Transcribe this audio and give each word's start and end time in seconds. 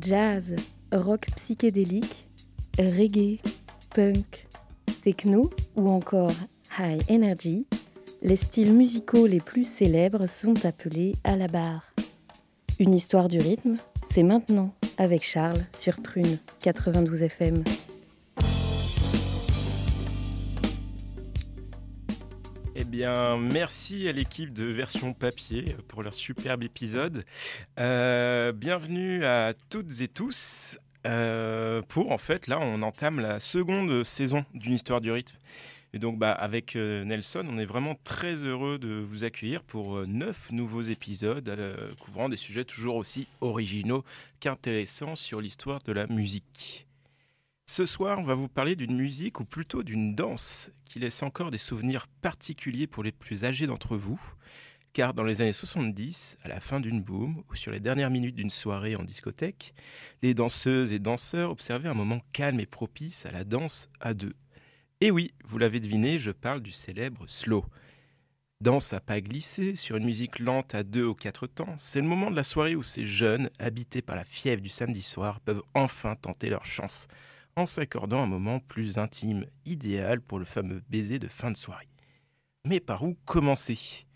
Jazz, 0.00 0.44
rock 0.92 1.26
psychédélique, 1.36 2.26
reggae, 2.78 3.40
punk, 3.94 4.46
techno 5.04 5.50
ou 5.76 5.88
encore 5.88 6.32
high 6.78 7.02
energy, 7.10 7.66
les 8.22 8.36
styles 8.36 8.72
musicaux 8.72 9.26
les 9.26 9.40
plus 9.40 9.64
célèbres 9.64 10.26
sont 10.26 10.64
appelés 10.64 11.14
à 11.24 11.36
la 11.36 11.48
barre. 11.48 11.94
Une 12.78 12.94
histoire 12.94 13.28
du 13.28 13.38
rythme, 13.38 13.74
c'est 14.10 14.22
maintenant 14.22 14.72
avec 14.96 15.22
Charles 15.22 15.64
sur 15.78 16.00
Prune 16.00 16.38
92 16.60 17.22
FM. 17.22 17.62
Merci 23.38 24.08
à 24.08 24.12
l'équipe 24.12 24.52
de 24.52 24.64
Version 24.64 25.12
Papier 25.12 25.76
pour 25.88 26.02
leur 26.02 26.14
superbe 26.14 26.62
épisode. 26.62 27.24
Euh, 27.78 28.52
bienvenue 28.52 29.24
à 29.24 29.54
toutes 29.70 30.00
et 30.00 30.08
tous. 30.08 30.78
Euh, 31.06 31.82
pour 31.82 32.12
en 32.12 32.18
fait, 32.18 32.46
là, 32.46 32.60
on 32.60 32.82
entame 32.82 33.20
la 33.20 33.40
seconde 33.40 34.04
saison 34.04 34.44
d'une 34.54 34.74
histoire 34.74 35.00
du 35.00 35.10
rythme. 35.10 35.36
Et 35.94 35.98
donc, 35.98 36.18
bah, 36.18 36.32
avec 36.32 36.76
euh, 36.76 37.04
Nelson, 37.04 37.44
on 37.50 37.58
est 37.58 37.66
vraiment 37.66 37.96
très 38.04 38.34
heureux 38.34 38.78
de 38.78 38.94
vous 38.94 39.24
accueillir 39.24 39.62
pour 39.62 40.06
neuf 40.06 40.52
nouveaux 40.52 40.82
épisodes 40.82 41.50
couvrant 42.00 42.28
des 42.28 42.36
sujets 42.36 42.64
toujours 42.64 42.96
aussi 42.96 43.26
originaux 43.40 44.04
qu'intéressants 44.40 45.16
sur 45.16 45.40
l'histoire 45.40 45.80
de 45.84 45.92
la 45.92 46.06
musique. 46.06 46.86
Ce 47.72 47.86
soir, 47.86 48.18
on 48.18 48.22
va 48.22 48.34
vous 48.34 48.50
parler 48.50 48.76
d'une 48.76 48.94
musique 48.94 49.40
ou 49.40 49.46
plutôt 49.46 49.82
d'une 49.82 50.14
danse 50.14 50.70
qui 50.84 50.98
laisse 50.98 51.22
encore 51.22 51.50
des 51.50 51.56
souvenirs 51.56 52.06
particuliers 52.20 52.86
pour 52.86 53.02
les 53.02 53.12
plus 53.12 53.46
âgés 53.46 53.66
d'entre 53.66 53.96
vous. 53.96 54.20
Car 54.92 55.14
dans 55.14 55.24
les 55.24 55.40
années 55.40 55.54
70, 55.54 56.36
à 56.42 56.48
la 56.48 56.60
fin 56.60 56.80
d'une 56.80 57.00
boom 57.00 57.42
ou 57.48 57.54
sur 57.54 57.72
les 57.72 57.80
dernières 57.80 58.10
minutes 58.10 58.34
d'une 58.34 58.50
soirée 58.50 58.94
en 58.94 59.02
discothèque, 59.02 59.72
les 60.20 60.34
danseuses 60.34 60.92
et 60.92 60.98
danseurs 60.98 61.50
observaient 61.50 61.88
un 61.88 61.94
moment 61.94 62.20
calme 62.34 62.60
et 62.60 62.66
propice 62.66 63.24
à 63.24 63.30
la 63.30 63.42
danse 63.42 63.88
à 64.00 64.12
deux. 64.12 64.34
Et 65.00 65.10
oui, 65.10 65.32
vous 65.46 65.56
l'avez 65.56 65.80
deviné, 65.80 66.18
je 66.18 66.30
parle 66.30 66.60
du 66.60 66.72
célèbre 66.72 67.24
slow. 67.26 67.64
Danse 68.60 68.92
à 68.92 69.00
pas 69.00 69.22
glisser 69.22 69.76
sur 69.76 69.96
une 69.96 70.04
musique 70.04 70.40
lente 70.40 70.74
à 70.74 70.82
deux 70.82 71.06
ou 71.06 71.14
quatre 71.14 71.46
temps, 71.46 71.74
c'est 71.78 72.02
le 72.02 72.06
moment 72.06 72.30
de 72.30 72.36
la 72.36 72.44
soirée 72.44 72.76
où 72.76 72.82
ces 72.82 73.06
jeunes, 73.06 73.48
habités 73.58 74.02
par 74.02 74.14
la 74.14 74.26
fièvre 74.26 74.60
du 74.60 74.68
samedi 74.68 75.00
soir, 75.00 75.40
peuvent 75.40 75.62
enfin 75.72 76.16
tenter 76.16 76.50
leur 76.50 76.66
chance, 76.66 77.08
en 77.56 77.66
s'accordant 77.66 78.22
un 78.22 78.26
moment 78.26 78.60
plus 78.60 78.98
intime, 78.98 79.46
idéal 79.66 80.20
pour 80.20 80.38
le 80.38 80.44
fameux 80.44 80.82
baiser 80.88 81.18
de 81.18 81.28
fin 81.28 81.50
de 81.50 81.56
soirée. 81.56 81.88
Mais 82.64 82.80
par 82.80 83.02
où 83.02 83.16
commencer? 83.24 84.06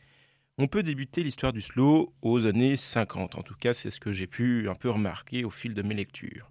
On 0.58 0.68
peut 0.68 0.82
débuter 0.82 1.22
l'histoire 1.22 1.52
du 1.52 1.60
slow 1.60 2.14
aux 2.22 2.46
années 2.46 2.76
50, 2.76 3.34
en 3.34 3.42
tout 3.42 3.56
cas 3.56 3.74
c'est 3.74 3.90
ce 3.90 4.00
que 4.00 4.12
j'ai 4.12 4.26
pu 4.26 4.68
un 4.70 4.74
peu 4.74 4.90
remarquer 4.90 5.44
au 5.44 5.50
fil 5.50 5.74
de 5.74 5.82
mes 5.82 5.94
lectures. 5.94 6.50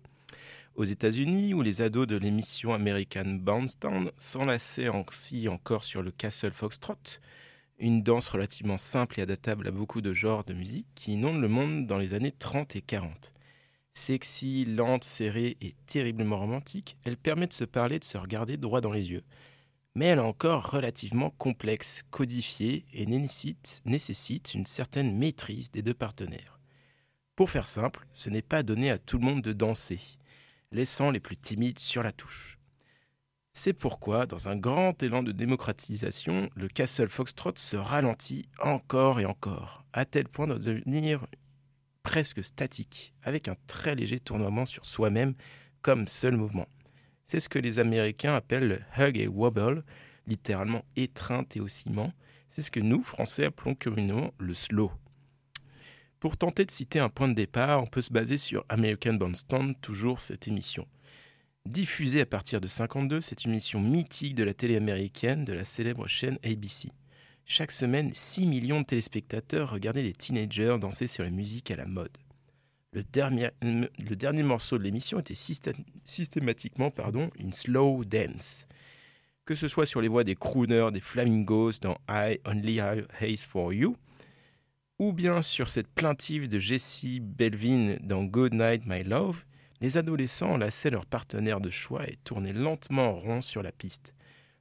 Aux 0.75 0.83
États-Unis, 0.83 1.53
où 1.53 1.61
les 1.61 1.81
ados 1.81 2.05
de 2.05 2.17
l'émission 2.17 2.73
American 2.73 3.39
Bandstand 3.39 4.11
s'enlaçaient 4.17 4.89
ainsi 4.89 5.47
encore 5.47 5.85
sur 5.85 6.03
le 6.03 6.11
Castle 6.11 6.51
Foxtrot, 6.51 7.19
une 7.79 8.03
danse 8.03 8.29
relativement 8.29 8.77
simple 8.77 9.19
et 9.19 9.23
adaptable 9.23 9.67
à 9.67 9.71
beaucoup 9.71 10.01
de 10.01 10.13
genres 10.13 10.43
de 10.43 10.53
musique 10.53 10.87
qui 10.95 11.13
inonde 11.13 11.41
le 11.41 11.47
monde 11.47 11.87
dans 11.87 11.97
les 11.97 12.13
années 12.13 12.31
30 12.31 12.75
et 12.75 12.81
40. 12.81 13.33
Sexy, 13.97 14.65
lente, 14.65 15.05
serrée 15.05 15.57
et 15.61 15.73
terriblement 15.87 16.37
romantique, 16.37 16.97
elle 17.05 17.17
permet 17.17 17.47
de 17.47 17.53
se 17.53 17.63
parler, 17.63 17.97
de 17.97 18.03
se 18.03 18.17
regarder 18.17 18.57
droit 18.57 18.81
dans 18.81 18.91
les 18.91 19.09
yeux. 19.09 19.23
Mais 19.95 20.05
elle 20.07 20.19
est 20.19 20.21
encore 20.21 20.69
relativement 20.69 21.29
complexe, 21.31 22.03
codifiée 22.11 22.85
et 22.93 23.05
nécessite, 23.05 24.53
une 24.53 24.65
certaine 24.65 25.17
maîtrise 25.17 25.71
des 25.71 25.81
deux 25.81 25.93
partenaires. 25.93 26.59
Pour 27.37 27.49
faire 27.49 27.67
simple, 27.67 28.05
ce 28.11 28.29
n'est 28.29 28.41
pas 28.41 28.63
donné 28.63 28.91
à 28.91 28.97
tout 28.97 29.17
le 29.17 29.25
monde 29.25 29.41
de 29.41 29.53
danser 29.53 29.99
laissant 30.71 31.09
les 31.09 31.21
plus 31.21 31.37
timides 31.37 31.79
sur 31.79 32.03
la 32.03 32.11
touche. 32.11 32.59
C'est 33.53 33.73
pourquoi, 33.73 34.25
dans 34.25 34.49
un 34.49 34.57
grand 34.57 35.01
élan 35.01 35.23
de 35.23 35.31
démocratisation, 35.31 36.49
le 36.55 36.67
Castle 36.67 37.07
Foxtrot 37.07 37.53
se 37.55 37.77
ralentit 37.77 38.49
encore 38.59 39.21
et 39.21 39.25
encore, 39.25 39.85
à 39.93 40.03
tel 40.03 40.27
point 40.27 40.47
de 40.47 40.57
devenir 40.57 41.25
presque 42.05 42.43
statique, 42.43 43.13
avec 43.23 43.47
un 43.47 43.55
très 43.65 43.95
léger 43.95 44.19
tournoiement 44.19 44.67
sur 44.67 44.85
soi-même 44.85 45.33
comme 45.81 46.07
seul 46.07 46.37
mouvement. 46.37 46.67
C'est 47.25 47.39
ce 47.39 47.49
que 47.49 47.57
les 47.57 47.79
Américains 47.79 48.35
appellent 48.35 48.67
le 48.67 48.79
hug 48.97 49.17
et 49.17 49.27
wobble, 49.27 49.83
littéralement 50.27 50.85
étreinte 50.95 51.57
et 51.57 51.61
oscillement. 51.61 52.13
C'est 52.47 52.61
ce 52.61 52.69
que 52.69 52.79
nous, 52.79 53.03
Français, 53.03 53.45
appelons 53.45 53.73
communément 53.73 54.31
le 54.37 54.53
slow. 54.53 54.91
Pour 56.19 56.37
tenter 56.37 56.63
de 56.63 56.71
citer 56.71 56.99
un 56.99 57.09
point 57.09 57.27
de 57.27 57.33
départ, 57.33 57.81
on 57.81 57.87
peut 57.87 58.03
se 58.03 58.13
baser 58.13 58.37
sur 58.37 58.63
American 58.69 59.15
Bandstand, 59.15 59.73
toujours 59.81 60.21
cette 60.21 60.47
émission. 60.47 60.87
Diffusée 61.65 62.21
à 62.21 62.27
partir 62.27 62.61
de 62.61 62.67
52, 62.67 63.19
c'est 63.19 63.45
une 63.45 63.51
émission 63.51 63.81
mythique 63.81 64.35
de 64.35 64.43
la 64.43 64.53
télé 64.53 64.75
américaine 64.75 65.43
de 65.43 65.53
la 65.53 65.63
célèbre 65.63 66.07
chaîne 66.07 66.37
ABC. 66.45 66.89
Chaque 67.47 67.71
semaine, 67.71 68.11
6 68.11 68.47
millions 68.47 68.81
de 68.81 68.85
téléspectateurs 68.87 69.69
regardaient 69.69 70.01
des 70.01 70.13
teenagers 70.13 70.77
danser 70.81 71.05
sur 71.05 71.23
la 71.23 71.29
musique 71.29 71.69
à 71.69 71.75
la 71.75 71.85
mode. 71.85 72.17
Le 72.91 73.03
dernier, 73.03 73.51
morceau 74.41 74.79
de 74.79 74.83
l'émission 74.83 75.19
était 75.19 75.35
systématiquement 76.03 76.89
pardon, 76.89 77.29
une 77.37 77.53
slow 77.53 78.03
dance. 78.03 78.67
Que 79.45 79.53
ce 79.53 79.67
soit 79.67 79.85
sur 79.85 80.01
les 80.01 80.07
voix 80.07 80.23
des 80.23 80.33
crooners, 80.33 80.89
des 80.91 81.01
flamingos 81.01 81.73
dans 81.81 81.99
I 82.09 82.39
Only 82.45 82.79
Haze 82.79 83.43
for 83.43 83.73
You, 83.73 83.95
ou 84.97 85.13
bien 85.13 85.43
sur 85.43 85.69
cette 85.69 85.89
plaintive 85.89 86.47
de 86.47 86.57
Jessie 86.57 87.19
Belvin 87.19 87.97
dans 88.01 88.23
Good 88.23 88.55
Night 88.55 88.87
My 88.87 89.03
Love, 89.03 89.45
les 89.81 89.97
adolescents 89.97 90.53
enlaçaient 90.53 90.89
leur 90.89 91.05
partenaire 91.05 91.61
de 91.61 91.69
choix 91.69 92.07
et 92.07 92.15
tournaient 92.23 92.53
lentement 92.53 93.09
en 93.09 93.15
rond 93.15 93.41
sur 93.41 93.61
la 93.61 93.71
piste. 93.71 94.14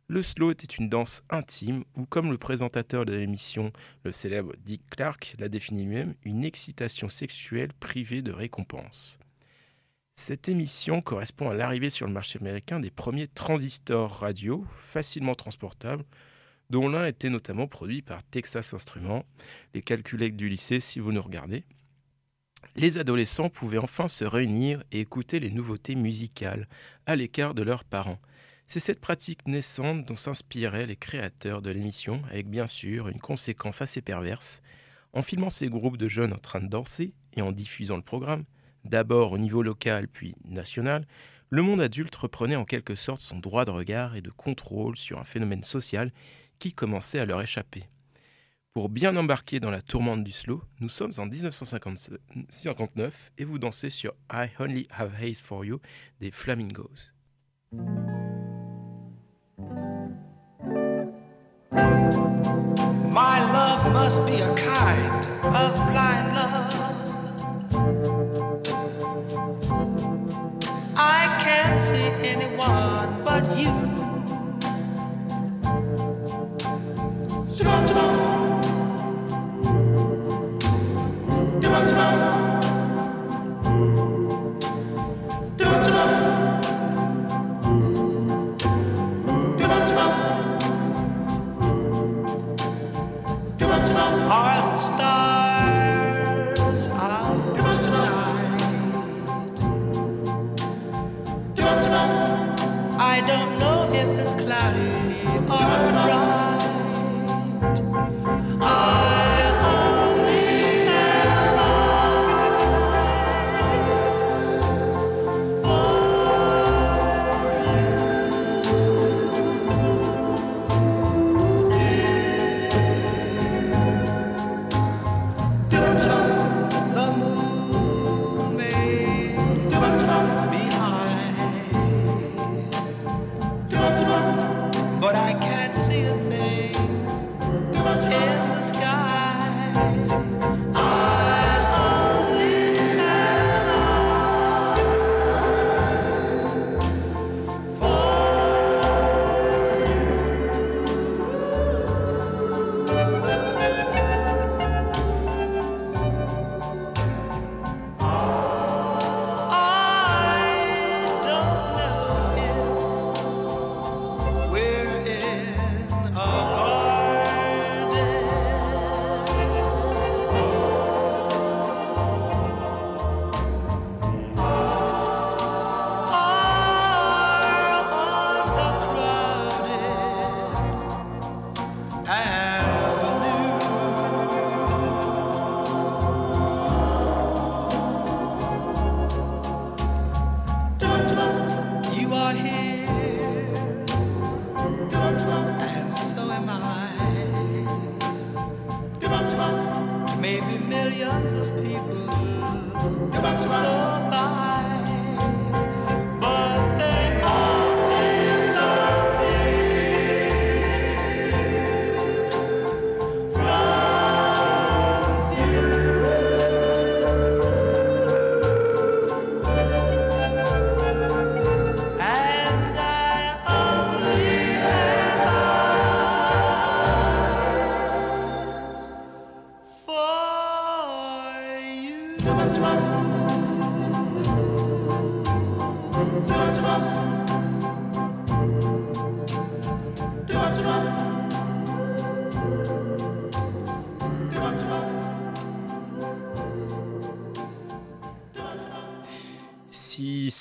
Le 0.07 0.23
slow 0.23 0.51
était 0.51 0.67
une 0.67 0.91
danse 0.91 1.23
intime 1.31 1.85
ou, 1.97 2.05
comme 2.05 2.31
le 2.31 2.37
présentateur 2.37 3.07
de 3.07 3.15
l'émission, 3.15 3.73
le 4.05 4.13
célèbre 4.13 4.53
Dick 4.65 4.83
Clark, 4.91 5.35
l'a 5.39 5.49
défini 5.49 5.85
lui-même, 5.85 6.15
une 6.25 6.45
excitation 6.45 7.09
sexuelle 7.09 7.73
privée 7.73 8.21
de 8.21 8.31
récompense. 8.33 9.19
Cette 10.15 10.49
émission 10.49 11.01
correspond 11.01 11.51
à 11.51 11.55
l'arrivée 11.55 11.91
sur 11.91 12.07
le 12.07 12.13
marché 12.13 12.39
américain 12.39 12.81
des 12.81 12.91
premiers 12.91 13.29
transistors 13.29 14.19
radio 14.19 14.65
facilement 14.77 15.35
transportables 15.35 16.05
dont 16.71 16.89
l'un 16.89 17.07
était 17.07 17.31
notamment 17.31 17.67
produit 17.67 18.03
par 18.03 18.23
Texas 18.25 18.75
Instruments, 18.75 19.25
les 19.75 19.83
calculecs 19.83 20.37
du 20.37 20.49
lycée 20.49 20.81
si 20.81 21.01
vous 21.01 21.13
nous 21.13 21.23
regardez. 21.23 21.65
Les 22.77 22.99
adolescents 22.99 23.51
pouvaient 23.51 23.79
enfin 23.79 24.09
se 24.09 24.25
réunir 24.25 24.83
et 24.91 25.01
écouter 25.01 25.41
les 25.41 25.51
nouveautés 25.51 25.95
musicales, 25.95 26.69
à 27.07 27.17
l'écart 27.17 27.55
de 27.55 27.63
leurs 27.63 27.85
parents. 27.85 28.21
C'est 28.67 28.81
cette 28.81 29.01
pratique 29.01 29.47
naissante 29.47 30.07
dont 30.07 30.17
s'inspiraient 30.17 30.87
les 30.87 30.97
créateurs 30.97 31.61
de 31.63 31.71
l'émission, 31.71 32.21
avec 32.31 32.49
bien 32.49 32.67
sûr 32.67 33.09
une 33.09 33.21
conséquence 33.21 33.83
assez 33.83 34.01
perverse. 34.01 34.63
En 35.13 35.21
filmant 35.23 35.51
ces 35.51 35.69
groupes 35.69 35.99
de 35.99 36.09
jeunes 36.09 36.33
en 36.33 36.39
train 36.39 36.61
de 36.61 36.69
danser 36.69 37.15
et 37.35 37.43
en 37.43 37.53
diffusant 37.53 37.97
le 37.97 38.03
programme, 38.03 38.45
d'abord 38.85 39.31
au 39.33 39.39
niveau 39.39 39.63
local 39.63 40.09
puis 40.09 40.35
national, 40.45 41.07
le 41.51 41.63
monde 41.63 41.81
adulte 41.81 42.17
reprenait 42.17 42.57
en 42.57 42.65
quelque 42.65 42.97
sorte 42.97 43.21
son 43.21 43.39
droit 43.39 43.65
de 43.65 43.71
regard 43.71 44.17
et 44.17 44.23
de 44.23 44.31
contrôle 44.31 44.97
sur 44.97 45.21
un 45.21 45.25
phénomène 45.25 45.63
social 45.63 46.11
qui 46.59 46.73
commençait 46.73 47.21
à 47.21 47.27
leur 47.27 47.41
échapper. 47.43 47.85
Pour 48.73 48.89
bien 48.89 49.17
embarquer 49.17 49.61
dans 49.61 49.71
la 49.71 49.83
tourmente 49.83 50.25
du 50.25 50.33
slow, 50.33 50.65
nous 50.81 50.89
sommes 50.89 51.13
en 51.19 51.27
1959 51.27 53.31
et 53.39 53.45
vous 53.45 53.61
dansez 53.61 53.91
sur 53.91 54.15
I 54.33 54.49
Only 54.59 54.89
Have 54.91 55.15
Haze 55.23 55.41
for 55.41 55.65
You 55.65 55.79
des 56.19 56.33
Flamingos. 56.33 57.13
My 61.75 63.41
love 63.53 63.93
must 63.93 64.25
be 64.27 64.37
a 64.37 64.55
kind 64.55 65.27
of 65.45 65.75
blind 65.91 66.37
love. 66.37 66.73
I 70.97 71.37
can't 71.43 71.81
see 71.81 72.09
anyone 72.29 73.25
but 73.25 73.59
you. 73.59 73.94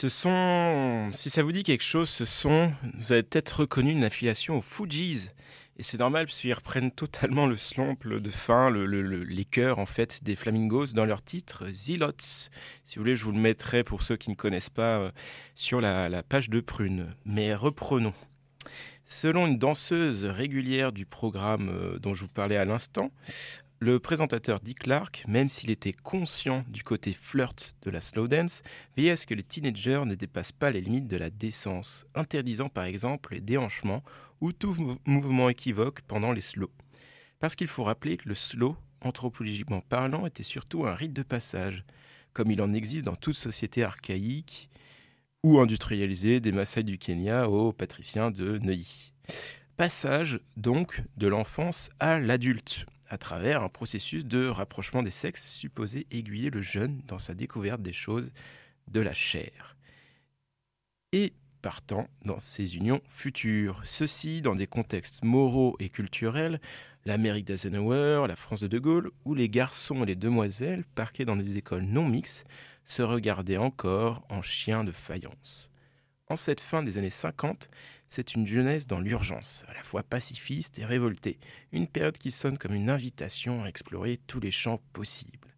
Ce 0.03 0.09
son, 0.09 1.11
si 1.13 1.29
ça 1.29 1.43
vous 1.43 1.53
dit 1.53 1.63
quelque 1.63 1.81
chose, 1.81 2.09
ce 2.09 2.25
son, 2.25 2.73
vous 2.95 3.13
avez 3.13 3.23
peut-être 3.23 3.61
reconnu 3.61 3.91
une 3.93 4.03
affiliation 4.03 4.57
aux 4.57 4.61
Fujis. 4.61 5.29
Et 5.77 5.83
c'est 5.83 5.97
normal 5.97 6.25
parce 6.25 6.41
qu'ils 6.41 6.53
reprennent 6.53 6.91
totalement 6.91 7.45
le 7.45 7.55
sample 7.55 8.19
de 8.19 8.29
fin, 8.29 8.69
le, 8.69 8.85
le- 8.85 9.01
le- 9.01 9.23
les 9.23 9.45
chœurs 9.45 9.79
en 9.79 9.85
fait 9.85 10.21
des 10.21 10.35
Flamingos 10.35 10.87
dans 10.87 11.05
leur 11.05 11.21
titre 11.23 11.69
Zilots. 11.69 12.11
Si 12.83 12.97
vous 12.97 13.01
voulez, 13.01 13.15
je 13.15 13.23
vous 13.23 13.31
le 13.31 13.39
mettrai 13.39 13.85
pour 13.85 14.03
ceux 14.03 14.17
qui 14.17 14.29
ne 14.29 14.35
connaissent 14.35 14.69
pas 14.69 14.97
euh, 14.99 15.11
sur 15.55 15.79
la, 15.79 16.09
la 16.09 16.21
page 16.21 16.49
de 16.49 16.59
Prune. 16.59 17.15
Mais 17.23 17.55
reprenons. 17.55 18.13
Selon 19.05 19.47
une 19.47 19.57
danseuse 19.57 20.25
régulière 20.25 20.91
du 20.91 21.05
programme 21.05 21.69
euh, 21.69 21.97
dont 21.97 22.13
je 22.13 22.23
vous 22.23 22.27
parlais 22.33 22.57
à 22.57 22.65
l'instant, 22.65 23.11
le 23.83 23.99
présentateur 23.99 24.61
Dick 24.61 24.79
Clark, 24.79 25.25
même 25.27 25.49
s'il 25.49 25.69
était 25.69 25.91
conscient 25.91 26.63
du 26.69 26.83
côté 26.83 27.11
flirt 27.11 27.75
de 27.81 27.91
la 27.91 27.99
slow 27.99 28.29
dance, 28.29 28.63
veillait 28.95 29.11
à 29.11 29.15
ce 29.17 29.25
que 29.27 29.33
les 29.33 29.43
teenagers 29.43 30.03
ne 30.05 30.15
dépassent 30.15 30.53
pas 30.53 30.71
les 30.71 30.79
limites 30.79 31.09
de 31.09 31.17
la 31.17 31.29
décence, 31.29 32.05
interdisant 32.15 32.69
par 32.69 32.85
exemple 32.85 33.33
les 33.33 33.41
déhanchements 33.41 34.01
ou 34.39 34.53
tout 34.53 34.73
mou- 34.75 34.95
mouvement 35.03 35.49
équivoque 35.49 36.01
pendant 36.03 36.31
les 36.31 36.39
slows. 36.39 36.71
Parce 37.39 37.57
qu'il 37.57 37.67
faut 37.67 37.83
rappeler 37.83 38.15
que 38.15 38.29
le 38.29 38.35
slow, 38.35 38.77
anthropologiquement 39.01 39.81
parlant, 39.81 40.25
était 40.25 40.43
surtout 40.43 40.85
un 40.85 40.95
rite 40.95 41.11
de 41.11 41.23
passage, 41.23 41.83
comme 42.31 42.51
il 42.51 42.61
en 42.61 42.71
existe 42.71 43.03
dans 43.03 43.17
toute 43.17 43.35
société 43.35 43.83
archaïque 43.83 44.69
ou 45.43 45.59
industrialisée, 45.59 46.39
des 46.39 46.53
Maasai 46.53 46.83
du 46.83 46.97
Kenya 46.97 47.49
aux 47.49 47.73
patriciens 47.73 48.31
de 48.31 48.59
Neuilly. 48.59 49.11
Passage 49.75 50.39
donc 50.55 51.03
de 51.17 51.27
l'enfance 51.27 51.89
à 51.99 52.17
l'adulte, 52.21 52.85
à 53.09 53.17
travers 53.17 53.63
un 53.63 53.69
processus 53.69 54.25
de 54.25 54.47
rapprochement 54.47 55.03
des 55.03 55.11
sexes 55.11 55.47
supposé 55.47 56.07
aiguiller 56.11 56.49
le 56.49 56.61
jeune 56.61 57.01
dans 57.07 57.19
sa 57.19 57.33
découverte 57.33 57.81
des 57.81 57.93
choses 57.93 58.31
de 58.87 59.01
la 59.01 59.13
chair. 59.13 59.77
Et 61.11 61.33
partant 61.63 62.07
dans 62.25 62.39
ses 62.39 62.75
unions 62.75 63.01
futures. 63.07 63.79
Ceci 63.85 64.41
dans 64.41 64.53
des 64.53 64.67
contextes 64.67 65.23
moraux 65.23 65.75
et 65.79 65.89
culturels, 65.89 66.59
l'Amérique 67.05 67.45
d'Eisenhower, 67.45 68.25
la 68.27 68.35
France 68.35 68.61
de 68.61 68.67
De 68.67 68.79
Gaulle, 68.79 69.11
où 69.25 69.33
les 69.33 69.49
garçons 69.49 70.03
et 70.03 70.07
les 70.07 70.15
demoiselles, 70.15 70.83
parqués 70.93 71.25
dans 71.25 71.37
des 71.37 71.57
écoles 71.57 71.83
non 71.83 72.07
mixtes, 72.07 72.45
se 72.83 73.01
regardaient 73.01 73.57
encore 73.57 74.25
en 74.29 74.41
chiens 74.41 74.83
de 74.83 74.91
faïence. 74.91 75.71
En 76.27 76.35
cette 76.35 76.61
fin 76.61 76.83
des 76.83 76.97
années 76.97 77.09
50, 77.09 77.69
c'est 78.13 78.35
une 78.35 78.45
jeunesse 78.45 78.85
dans 78.85 78.99
l'urgence, 78.99 79.65
à 79.67 79.73
la 79.73 79.81
fois 79.81 80.03
pacifiste 80.03 80.77
et 80.77 80.85
révoltée, 80.85 81.39
une 81.71 81.87
période 81.87 82.19
qui 82.19 82.29
sonne 82.29 82.59
comme 82.59 82.75
une 82.75 82.91
invitation 82.91 83.63
à 83.63 83.67
explorer 83.67 84.19
tous 84.27 84.39
les 84.39 84.51
champs 84.51 84.79
possibles. 84.93 85.55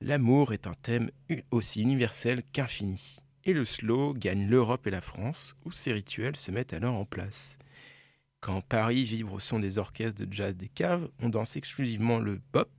L'amour 0.00 0.52
est 0.52 0.68
un 0.68 0.74
thème 0.74 1.10
aussi 1.50 1.82
universel 1.82 2.44
qu'infini, 2.52 3.18
et 3.44 3.52
le 3.52 3.64
slow 3.64 4.14
gagne 4.14 4.46
l'Europe 4.46 4.86
et 4.86 4.92
la 4.92 5.00
France, 5.00 5.56
où 5.64 5.72
ces 5.72 5.92
rituels 5.92 6.36
se 6.36 6.52
mettent 6.52 6.74
alors 6.74 6.94
en 6.94 7.04
place. 7.04 7.58
Quand 8.38 8.60
Paris 8.60 9.02
vibre 9.02 9.32
au 9.32 9.40
son 9.40 9.58
des 9.58 9.78
orchestres 9.78 10.24
de 10.24 10.32
jazz 10.32 10.54
des 10.54 10.68
caves, 10.68 11.10
on 11.18 11.28
danse 11.28 11.56
exclusivement 11.56 12.20
le 12.20 12.40
bop 12.52 12.70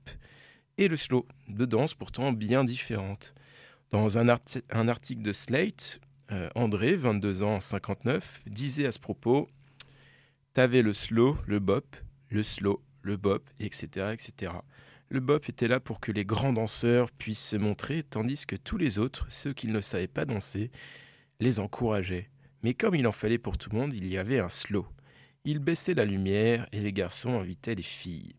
et 0.78 0.88
le 0.88 0.96
slow, 0.96 1.28
deux 1.48 1.66
danses 1.66 1.92
pourtant 1.92 2.32
bien 2.32 2.64
différentes. 2.64 3.34
Dans 3.90 4.16
un, 4.16 4.34
un 4.70 4.88
article 4.88 5.20
de 5.20 5.34
Slate, 5.34 6.00
euh, 6.32 6.48
André, 6.54 6.96
22 6.96 7.42
ans, 7.42 7.60
59, 7.60 8.42
disait 8.46 8.86
à 8.86 8.92
ce 8.92 8.98
propos 8.98 9.48
T'avais 10.54 10.82
le 10.82 10.92
slow, 10.92 11.36
le 11.46 11.58
bop, 11.58 11.96
le 12.30 12.42
slow, 12.42 12.82
le 13.02 13.16
bop, 13.16 13.48
etc., 13.60 14.14
etc. 14.14 14.52
Le 15.08 15.20
bop 15.20 15.46
était 15.48 15.68
là 15.68 15.78
pour 15.78 16.00
que 16.00 16.10
les 16.10 16.24
grands 16.24 16.54
danseurs 16.54 17.10
puissent 17.10 17.48
se 17.48 17.56
montrer, 17.56 18.02
tandis 18.02 18.46
que 18.46 18.56
tous 18.56 18.78
les 18.78 18.98
autres, 18.98 19.26
ceux 19.28 19.52
qui 19.52 19.66
ne 19.66 19.80
savait 19.82 20.08
pas 20.08 20.24
danser, 20.24 20.70
les 21.38 21.60
encourageaient. 21.60 22.30
Mais 22.62 22.72
comme 22.72 22.94
il 22.94 23.06
en 23.06 23.12
fallait 23.12 23.38
pour 23.38 23.58
tout 23.58 23.68
le 23.70 23.78
monde, 23.78 23.92
il 23.92 24.06
y 24.06 24.16
avait 24.16 24.40
un 24.40 24.48
slow. 24.48 24.86
Il 25.44 25.58
baissait 25.58 25.94
la 25.94 26.04
lumière 26.04 26.66
et 26.72 26.80
les 26.80 26.92
garçons 26.92 27.38
invitaient 27.40 27.74
les 27.74 27.82
filles. 27.82 28.34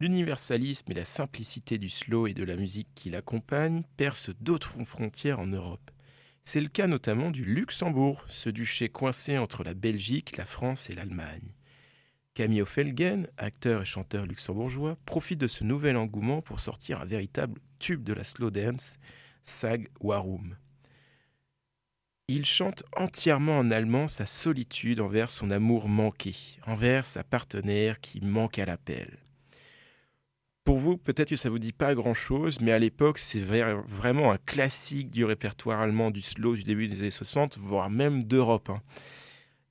L'universalisme 0.00 0.90
et 0.90 0.94
la 0.94 1.04
simplicité 1.04 1.76
du 1.76 1.90
slow 1.90 2.26
et 2.26 2.34
de 2.34 2.42
la 2.42 2.56
musique 2.56 2.88
qui 2.94 3.10
l'accompagne 3.10 3.82
percent 3.96 4.32
d'autres 4.40 4.82
frontières 4.84 5.38
en 5.38 5.46
Europe. 5.46 5.90
C'est 6.42 6.60
le 6.60 6.68
cas 6.68 6.86
notamment 6.86 7.30
du 7.30 7.44
Luxembourg, 7.44 8.24
ce 8.30 8.48
duché 8.48 8.88
coincé 8.88 9.38
entre 9.38 9.62
la 9.62 9.74
Belgique, 9.74 10.36
la 10.36 10.46
France 10.46 10.90
et 10.90 10.94
l'Allemagne. 10.94 11.54
Camille 12.34 12.64
Felgen, 12.64 13.26
acteur 13.36 13.82
et 13.82 13.84
chanteur 13.84 14.24
luxembourgeois, 14.24 14.96
profite 15.04 15.40
de 15.40 15.48
ce 15.48 15.64
nouvel 15.64 15.96
engouement 15.96 16.40
pour 16.40 16.60
sortir 16.60 17.00
un 17.00 17.04
véritable 17.04 17.60
tube 17.78 18.02
de 18.02 18.12
la 18.12 18.24
slow 18.24 18.50
dance, 18.50 18.98
Sag 19.42 19.88
Warum. 20.00 20.56
Il 22.28 22.46
chante 22.46 22.84
entièrement 22.96 23.58
en 23.58 23.70
allemand 23.70 24.06
sa 24.06 24.24
solitude 24.24 25.00
envers 25.00 25.28
son 25.28 25.50
amour 25.50 25.88
manqué, 25.88 26.34
envers 26.66 27.04
sa 27.04 27.24
partenaire 27.24 28.00
qui 28.00 28.20
manque 28.20 28.58
à 28.58 28.64
l'appel. 28.64 29.18
Pour 30.70 30.78
vous, 30.78 30.96
peut-être 30.96 31.30
que 31.30 31.34
ça 31.34 31.50
vous 31.50 31.58
dit 31.58 31.72
pas 31.72 31.96
grand-chose, 31.96 32.60
mais 32.60 32.70
à 32.70 32.78
l'époque, 32.78 33.18
c'est 33.18 33.40
vraiment 33.40 34.30
un 34.30 34.36
classique 34.38 35.10
du 35.10 35.24
répertoire 35.24 35.80
allemand 35.80 36.12
du 36.12 36.20
slow 36.20 36.54
du 36.54 36.62
début 36.62 36.86
des 36.86 37.00
années 37.00 37.10
60, 37.10 37.58
voire 37.58 37.90
même 37.90 38.22
d'Europe. 38.22 38.70
hein. 38.70 38.80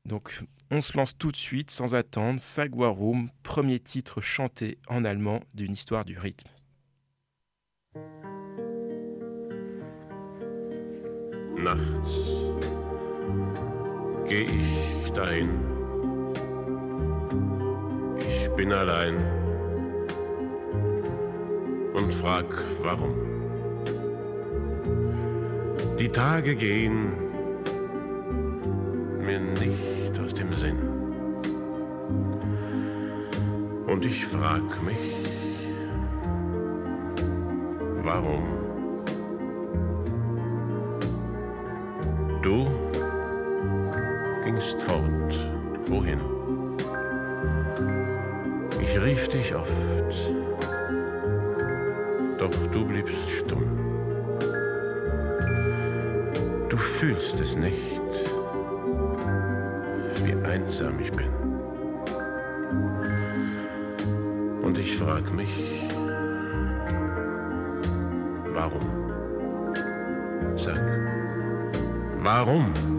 Donc, 0.03 0.41
on 0.71 0.81
se 0.81 0.97
lance 0.97 1.17
tout 1.17 1.31
de 1.31 1.37
suite, 1.37 1.71
sans 1.71 1.95
attendre, 1.95 2.37
Sagwarum, 2.37 3.29
premier 3.43 3.79
titre 3.79 4.19
chanté 4.19 4.77
en 4.89 5.05
allemand 5.05 5.39
d'une 5.53 5.71
histoire 5.71 6.03
du 6.03 6.17
rythme. 6.17 6.49
Ich 14.29 15.11
dahin. 15.13 15.49
Ich 18.19 18.49
bin 18.57 18.73
allein 18.73 19.38
und 21.93 22.13
frag 22.13 22.45
warum. 22.81 23.15
Die 25.97 26.09
Tage 26.09 26.55
gehen 26.55 27.11
mir 29.19 29.39
nicht 29.39 30.19
aus 30.19 30.33
dem 30.33 30.51
Sinn. 30.53 30.79
Und 33.85 34.05
ich 34.05 34.25
frag 34.25 34.63
mich, 34.83 35.15
warum? 38.03 38.43
Du 42.41 42.67
gingst 44.43 44.81
fort. 44.81 45.33
Wohin? 45.87 46.19
Ich 48.81 48.99
rief 49.01 49.27
dich 49.27 49.53
oft, 49.55 50.31
doch 52.39 52.49
du 52.71 52.85
bliebst 52.85 53.29
stumm. 53.29 53.63
Du 56.69 56.77
fühlst 56.77 57.39
es 57.39 57.55
nicht, 57.57 58.01
wie 60.23 60.35
einsam 60.45 60.99
ich 60.99 61.11
bin. 61.11 61.27
Und 64.61 64.77
ich 64.77 64.97
frag 64.97 65.31
mich, 65.33 65.87
warum? 68.53 68.87
Sag, 70.55 70.79
warum? 72.21 72.98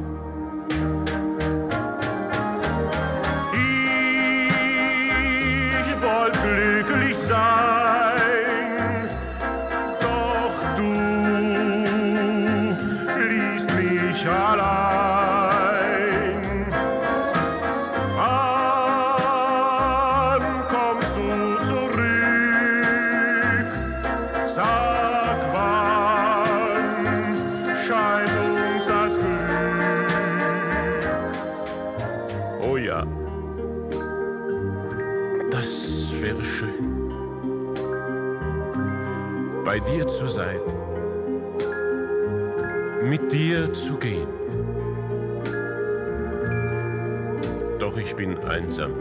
Bin 48.20 48.36
einsam, 48.44 48.92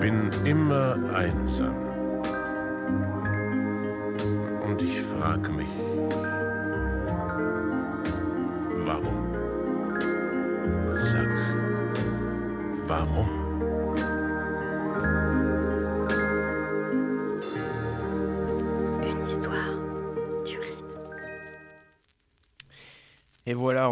bin 0.00 0.30
immer 0.44 0.96
einsam. 1.12 1.75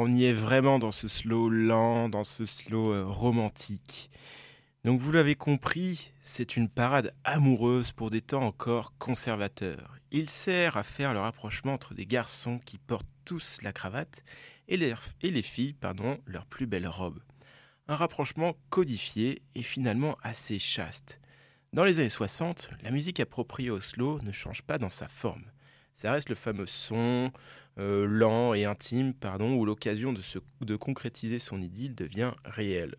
On 0.04 0.12
y 0.12 0.26
est 0.26 0.34
vraiment 0.34 0.78
dans 0.78 0.90
ce 0.90 1.08
slow 1.08 1.49
lent, 1.49 2.11
dans 2.11 2.25
ce 2.25 2.44
slow 2.44 2.92
euh, 2.92 3.06
romantique. 3.06 4.11
Donc 4.84 5.00
vous 5.00 5.12
l'avez 5.12 5.34
compris, 5.34 6.12
c'est 6.20 6.58
une 6.58 6.68
parade 6.68 7.14
amoureuse 7.25 7.90
pour 7.90 8.11
des 8.11 8.20
temps 8.20 8.42
encore 8.42 8.92
conservateurs. 8.99 9.96
Il 10.11 10.28
sert 10.28 10.76
à 10.76 10.82
faire 10.82 11.14
le 11.14 11.20
rapprochement 11.20 11.73
entre 11.73 11.94
des 11.94 12.04
garçons 12.04 12.61
qui 12.66 12.76
portent 12.76 13.08
tous 13.25 13.62
la 13.62 13.73
cravate 13.73 14.25
et 14.68 14.76
les, 14.76 15.42
filles, 15.42 15.73
pardon, 15.73 16.18
leur 16.26 16.44
plus 16.44 16.66
belle 16.66 16.87
robe. 16.87 17.20
Un 17.88 17.96
rapprochement 17.96 18.58
codifié 18.68 19.40
et 19.54 19.62
finalement 19.62 20.18
assez 20.23 20.58
chaste. 20.58 21.18
Dans 21.73 21.84
les 21.84 21.99
années 21.99 22.11
60, 22.11 22.68
la 22.82 22.90
musique 22.90 23.20
appropriée 23.20 23.70
au 23.70 23.80
slow 23.80 24.20
ne 24.20 24.32
change 24.32 24.61
pas 24.61 24.76
dans 24.76 24.90
sa 24.90 25.08
forme. 25.08 25.46
Ça 25.95 26.13
reste 26.13 26.29
le 26.29 26.35
fameux 26.35 26.67
son, 26.67 27.33
euh, 27.79 28.07
lent 28.07 28.53
et 28.55 28.65
intime, 28.67 29.15
pardon, 29.15 29.55
où 29.55 29.65
l'occasion 29.65 30.13
de, 30.13 30.21
se- 30.23 30.39
de 30.61 30.77
concrétiser 30.77 31.39
son 31.39 31.63
idylle 31.63 31.95
devient 31.95 32.33
réelle. 32.45 32.97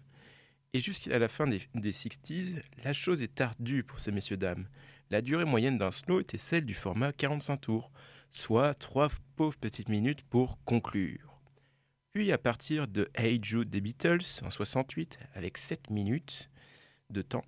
Et 0.73 0.79
jusqu'à 0.79 1.19
la 1.19 1.27
fin 1.27 1.47
des, 1.47 1.61
des 1.75 1.91
60s, 1.91 2.61
la 2.83 2.93
chose 2.93 3.21
est 3.21 3.39
ardue 3.39 3.83
pour 3.83 3.99
ces 3.99 4.11
messieurs-dames. 4.11 4.67
La 5.09 5.21
durée 5.21 5.45
moyenne 5.45 5.77
d'un 5.77 5.91
slow 5.91 6.19
était 6.19 6.37
celle 6.37 6.65
du 6.65 6.73
format 6.73 7.13
45 7.13 7.57
tours, 7.57 7.91
soit 8.29 8.73
trois 8.73 9.09
pauvres 9.35 9.57
petites 9.57 9.89
minutes 9.89 10.23
pour 10.23 10.57
conclure. 10.65 11.39
Puis 12.13 12.31
à 12.31 12.37
partir 12.37 12.87
de 12.87 13.09
Hey 13.13 13.39
Jude 13.41 13.69
des 13.69 13.81
Beatles 13.81 14.23
en 14.43 14.49
68, 14.49 15.19
avec 15.35 15.57
7 15.57 15.89
minutes 15.89 16.49
de 17.09 17.21
temps, 17.21 17.45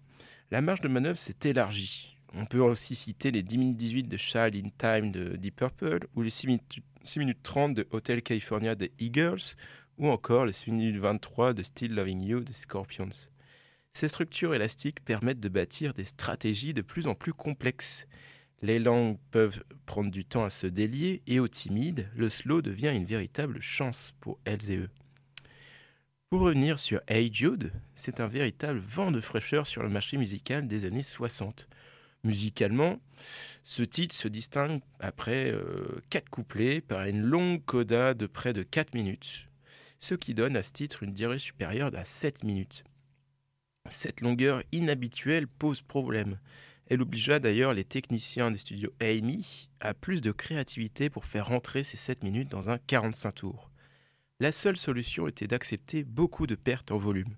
la 0.52 0.62
marge 0.62 0.82
de 0.82 0.88
manœuvre 0.88 1.18
s'est 1.18 1.50
élargie. 1.50 2.17
On 2.40 2.46
peut 2.46 2.60
aussi 2.60 2.94
citer 2.94 3.32
les 3.32 3.42
10 3.42 3.58
minutes 3.58 3.78
18 3.78 4.04
de 4.04 4.16
Child 4.16 4.56
in 4.56 4.70
Time 4.78 5.12
de 5.12 5.38
Deep 5.38 5.56
Purple 5.56 6.08
ou 6.16 6.22
les 6.22 6.30
6 6.30 6.46
minutes, 6.46 6.80
6 7.02 7.18
minutes 7.18 7.42
30 7.42 7.74
de 7.74 7.88
Hotel 7.90 8.22
California 8.22 8.76
des 8.76 8.92
Eagles 9.00 9.56
ou 9.98 10.08
encore 10.08 10.46
les 10.46 10.54
6 10.54 10.72
minutes 10.72 10.98
23 10.98 11.54
de 11.54 11.64
Still 11.64 11.96
Loving 11.96 12.22
You 12.22 12.42
des 12.42 12.54
Scorpions. 12.54 13.10
Ces 13.92 14.08
structures 14.08 14.54
élastiques 14.54 15.04
permettent 15.04 15.40
de 15.40 15.50
bâtir 15.50 15.96
des 15.96 16.04
stratégies 16.04 16.76
de 16.76 16.84
plus 16.84 17.08
en 17.08 17.16
plus 17.16 17.34
complexes. 17.34 18.06
Les 18.62 18.78
langues 18.78 19.18
peuvent 19.32 19.64
prendre 19.88 20.12
du 20.12 20.24
temps 20.24 20.44
à 20.44 20.52
se 20.52 20.68
délier 20.68 21.24
et 21.26 21.40
aux 21.40 21.48
timides, 21.48 22.08
le 22.16 22.30
slow 22.30 22.62
devient 22.62 22.94
une 22.96 23.06
véritable 23.06 23.60
chance 23.62 24.14
pour 24.20 24.38
elles 24.46 24.70
et 24.70 24.78
eux. 24.78 24.90
Pour 26.30 26.42
revenir 26.42 26.78
sur 26.78 27.02
Hey 27.08 27.34
Jude, 27.34 27.72
c'est 27.96 28.20
un 28.20 28.28
véritable 28.28 28.78
vent 28.78 29.10
de 29.10 29.22
fraîcheur 29.22 29.66
sur 29.66 29.82
le 29.82 29.90
marché 29.90 30.18
musical 30.18 30.68
des 30.68 30.86
années 30.86 31.02
60. 31.02 31.68
Musicalement, 32.24 33.00
ce 33.64 33.84
titre 33.84 34.16
se 34.16 34.28
distingue 34.28 34.82
après 35.00 35.52
euh, 35.52 36.02
quatre 36.10 36.30
couplets 36.30 36.82
par 36.82 37.06
une 37.06 37.22
longue 37.22 37.64
coda 37.66 38.14
de 38.14 38.28
près 38.28 38.54
de 38.54 38.64
4 38.64 38.94
minutes, 38.94 39.48
ce 40.00 40.16
qui 40.16 40.34
donne 40.34 40.58
à 40.58 40.62
ce 40.62 40.72
titre 40.72 41.04
une 41.04 41.14
durée 41.14 41.40
supérieure 41.40 41.92
à 41.96 42.06
7 42.06 42.44
minutes. 42.44 42.84
Cette 43.90 44.22
longueur 44.22 44.64
inhabituelle 44.72 45.48
pose 45.48 45.82
problème. 45.82 46.40
Elle 46.90 47.02
obligea 47.02 47.40
d'ailleurs 47.40 47.74
les 47.74 47.84
techniciens 47.84 48.52
des 48.52 48.58
studios 48.58 48.94
Amy 49.02 49.70
à 49.80 49.94
plus 49.94 50.22
de 50.22 50.32
créativité 50.32 51.10
pour 51.10 51.26
faire 51.26 51.48
rentrer 51.48 51.84
ces 51.84 51.98
7 51.98 52.24
minutes 52.24 52.50
dans 52.50 52.70
un 52.70 52.78
45 52.78 53.32
tours. 53.32 53.72
La 54.40 54.52
seule 54.52 54.78
solution 54.78 55.28
était 55.28 55.48
d'accepter 55.48 56.04
beaucoup 56.04 56.48
de 56.48 56.56
pertes 56.56 56.92
en 56.92 56.98
volume. 56.98 57.36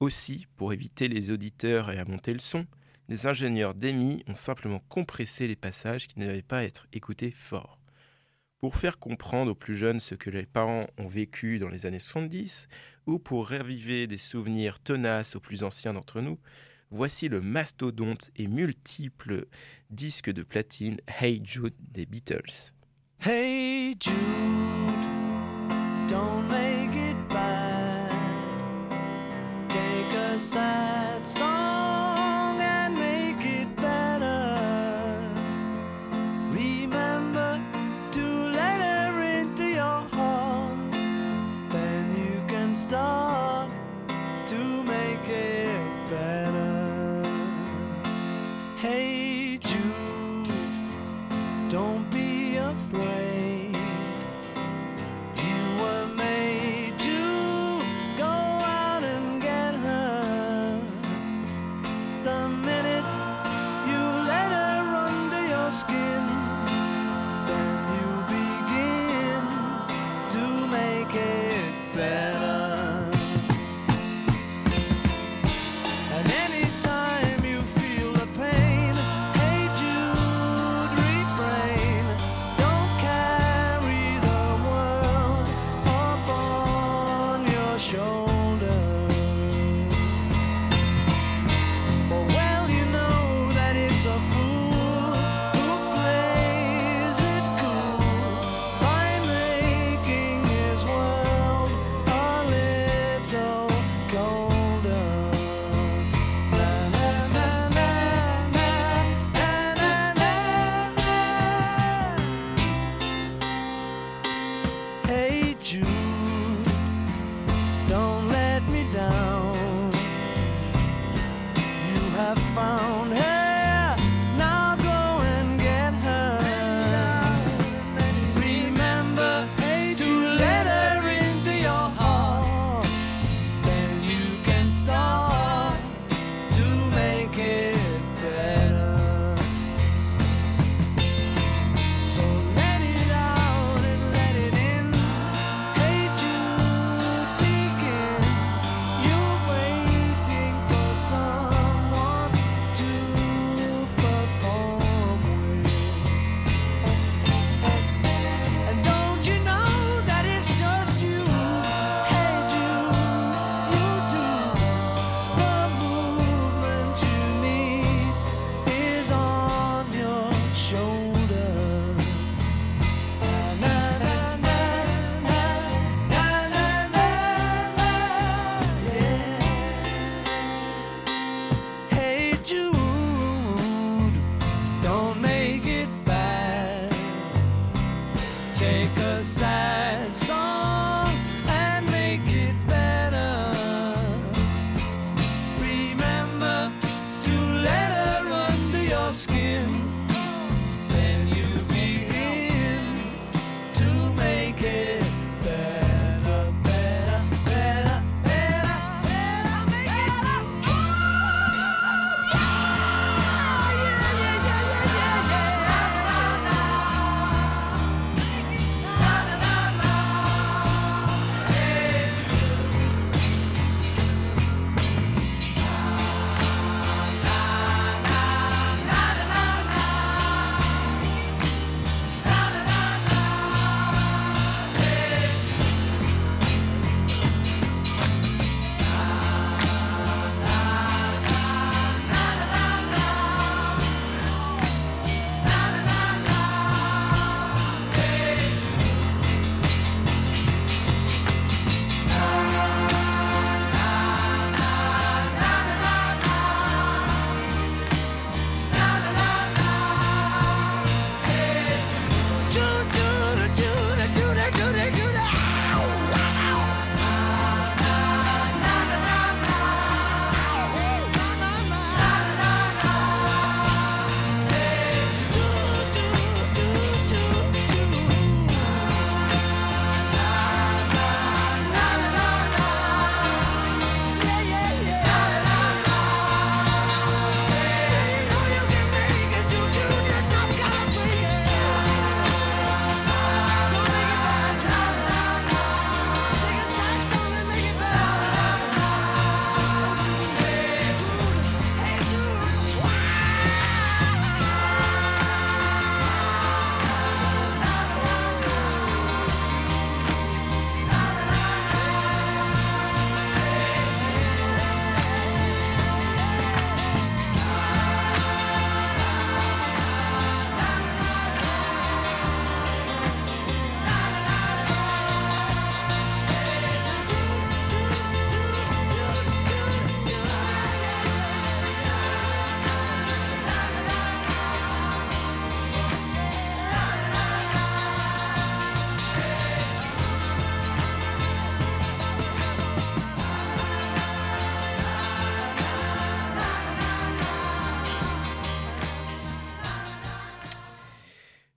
Aussi, 0.00 0.46
pour 0.56 0.72
éviter 0.72 1.08
les 1.08 1.30
auditeurs 1.30 1.90
et 1.90 1.98
à 1.98 2.04
monter 2.04 2.32
le 2.32 2.38
son, 2.38 2.66
les 3.08 3.26
ingénieurs 3.26 3.74
d'EMI 3.74 4.24
ont 4.28 4.34
simplement 4.34 4.80
compressé 4.88 5.46
les 5.46 5.56
passages 5.56 6.08
qui 6.08 6.18
ne 6.18 6.26
devaient 6.26 6.42
pas 6.42 6.64
être 6.64 6.86
écoutés 6.92 7.30
fort. 7.30 7.80
Pour 8.58 8.76
faire 8.76 8.98
comprendre 8.98 9.52
aux 9.52 9.54
plus 9.54 9.76
jeunes 9.76 10.00
ce 10.00 10.14
que 10.14 10.30
les 10.30 10.46
parents 10.46 10.86
ont 10.98 11.06
vécu 11.06 11.58
dans 11.58 11.68
les 11.68 11.86
années 11.86 11.98
70, 11.98 12.68
ou 13.06 13.18
pour 13.18 13.48
raviver 13.48 14.06
des 14.06 14.18
souvenirs 14.18 14.80
tenaces 14.80 15.36
aux 15.36 15.40
plus 15.40 15.62
anciens 15.62 15.92
d'entre 15.92 16.20
nous, 16.20 16.38
voici 16.90 17.28
le 17.28 17.40
mastodonte 17.40 18.30
et 18.36 18.46
multiple 18.46 19.46
disque 19.90 20.32
de 20.32 20.42
platine 20.42 20.96
Hey 21.06 21.40
Jude 21.44 21.74
des 21.78 22.06
Beatles. 22.06 22.72
Hey 23.20 23.94
Jude, 24.00 24.14
don't 26.08 26.48
make 26.48 26.94
it 26.94 27.16
bad. 27.28 28.10
Take 29.68 30.16
a 30.16 30.38
sad 30.38 30.85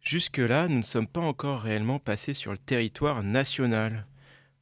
Jusque-là, 0.10 0.68
nous 0.68 0.80
ne 0.80 0.82
sommes 0.82 1.06
pas 1.06 1.20
encore 1.22 1.62
réellement 1.62 2.00
passés 2.00 2.34
sur 2.34 2.52
le 2.52 2.58
territoire 2.58 3.22
national. 3.22 4.08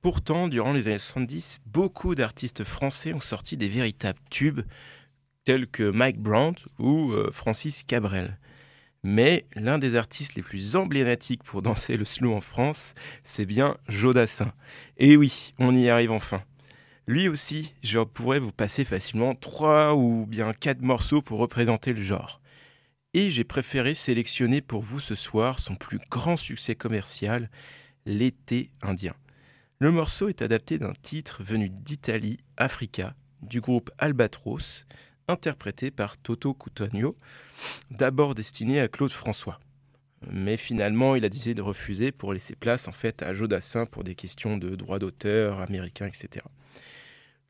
Pourtant, 0.01 0.49
durant 0.49 0.73
les 0.73 0.89
années 0.89 0.97
70, 0.97 1.61
beaucoup 1.67 2.15
d'artistes 2.15 2.65
français 2.65 3.13
ont 3.13 3.21
sorti 3.21 3.55
des 3.55 3.69
véritables 3.69 4.19
tubes, 4.29 4.59
tels 5.45 5.67
que 5.67 5.89
Mike 5.89 6.19
Brandt 6.19 6.65
ou 6.79 7.13
euh, 7.13 7.31
Francis 7.31 7.83
Cabrel. 7.83 8.37
Mais 9.03 9.45
l'un 9.55 9.77
des 9.77 9.95
artistes 9.95 10.35
les 10.35 10.41
plus 10.41 10.75
emblématiques 10.75 11.43
pour 11.43 11.61
danser 11.61 11.95
le 11.95 12.03
slow 12.03 12.33
en 12.33 12.41
France, 12.41 12.93
c'est 13.23 13.45
bien 13.45 13.77
Jodassin. 13.87 14.51
Et 14.97 15.15
oui, 15.15 15.53
on 15.59 15.73
y 15.73 15.87
arrive 15.87 16.11
enfin. 16.11 16.41
Lui 17.07 17.29
aussi, 17.29 17.73
je 17.83 17.99
pourrais 17.99 18.39
vous 18.39 18.51
passer 18.51 18.83
facilement 18.83 19.33
trois 19.33 19.95
ou 19.95 20.25
bien 20.25 20.51
quatre 20.51 20.81
morceaux 20.81 21.21
pour 21.21 21.39
représenter 21.39 21.93
le 21.93 22.03
genre. 22.03 22.41
Et 23.17 23.31
j'ai 23.31 23.43
préféré 23.43 23.95
sélectionner 23.95 24.61
pour 24.61 24.83
vous 24.83 24.99
ce 24.99 25.15
soir 25.15 25.57
son 25.57 25.73
plus 25.73 25.97
grand 26.11 26.37
succès 26.37 26.75
commercial, 26.75 27.49
L'été 28.05 28.69
indien. 28.83 29.15
Le 29.79 29.91
morceau 29.91 30.29
est 30.29 30.43
adapté 30.43 30.77
d'un 30.77 30.93
titre 31.01 31.41
venu 31.41 31.67
d'Italie, 31.67 32.37
Africa, 32.57 33.15
du 33.41 33.59
groupe 33.59 33.89
Albatros, 33.97 34.85
interprété 35.27 35.89
par 35.89 36.15
Toto 36.19 36.53
Cutugno, 36.53 37.15
d'abord 37.89 38.35
destiné 38.35 38.79
à 38.81 38.87
Claude 38.87 39.11
François. 39.11 39.59
Mais 40.31 40.55
finalement, 40.55 41.15
il 41.15 41.25
a 41.25 41.29
décidé 41.29 41.55
de 41.55 41.63
refuser 41.63 42.11
pour 42.11 42.33
laisser 42.33 42.55
place 42.55 42.87
en 42.87 42.91
fait 42.91 43.23
à 43.23 43.33
Jodassin 43.33 43.87
pour 43.87 44.03
des 44.03 44.13
questions 44.13 44.57
de 44.57 44.75
droits 44.75 44.99
d'auteur 44.99 45.59
américains, 45.59 46.05
etc. 46.05 46.45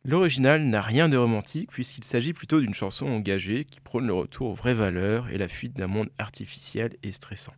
L'original 0.07 0.63
n'a 0.63 0.81
rien 0.81 1.09
de 1.09 1.17
romantique 1.17 1.69
puisqu'il 1.69 2.05
s'agit 2.05 2.31
plutôt 2.31 2.61
d'une 2.61 2.73
chanson 2.73 3.07
engagée 3.07 3.65
qui 3.65 3.81
prône 3.81 4.07
le 4.07 4.13
retour 4.13 4.51
aux 4.51 4.53
vraies 4.53 4.73
valeurs 4.73 5.29
et 5.29 5.37
la 5.37 5.49
fuite 5.49 5.73
d'un 5.73 5.87
monde 5.87 6.09
artificiel 6.17 6.95
et 7.03 7.11
stressant. 7.11 7.53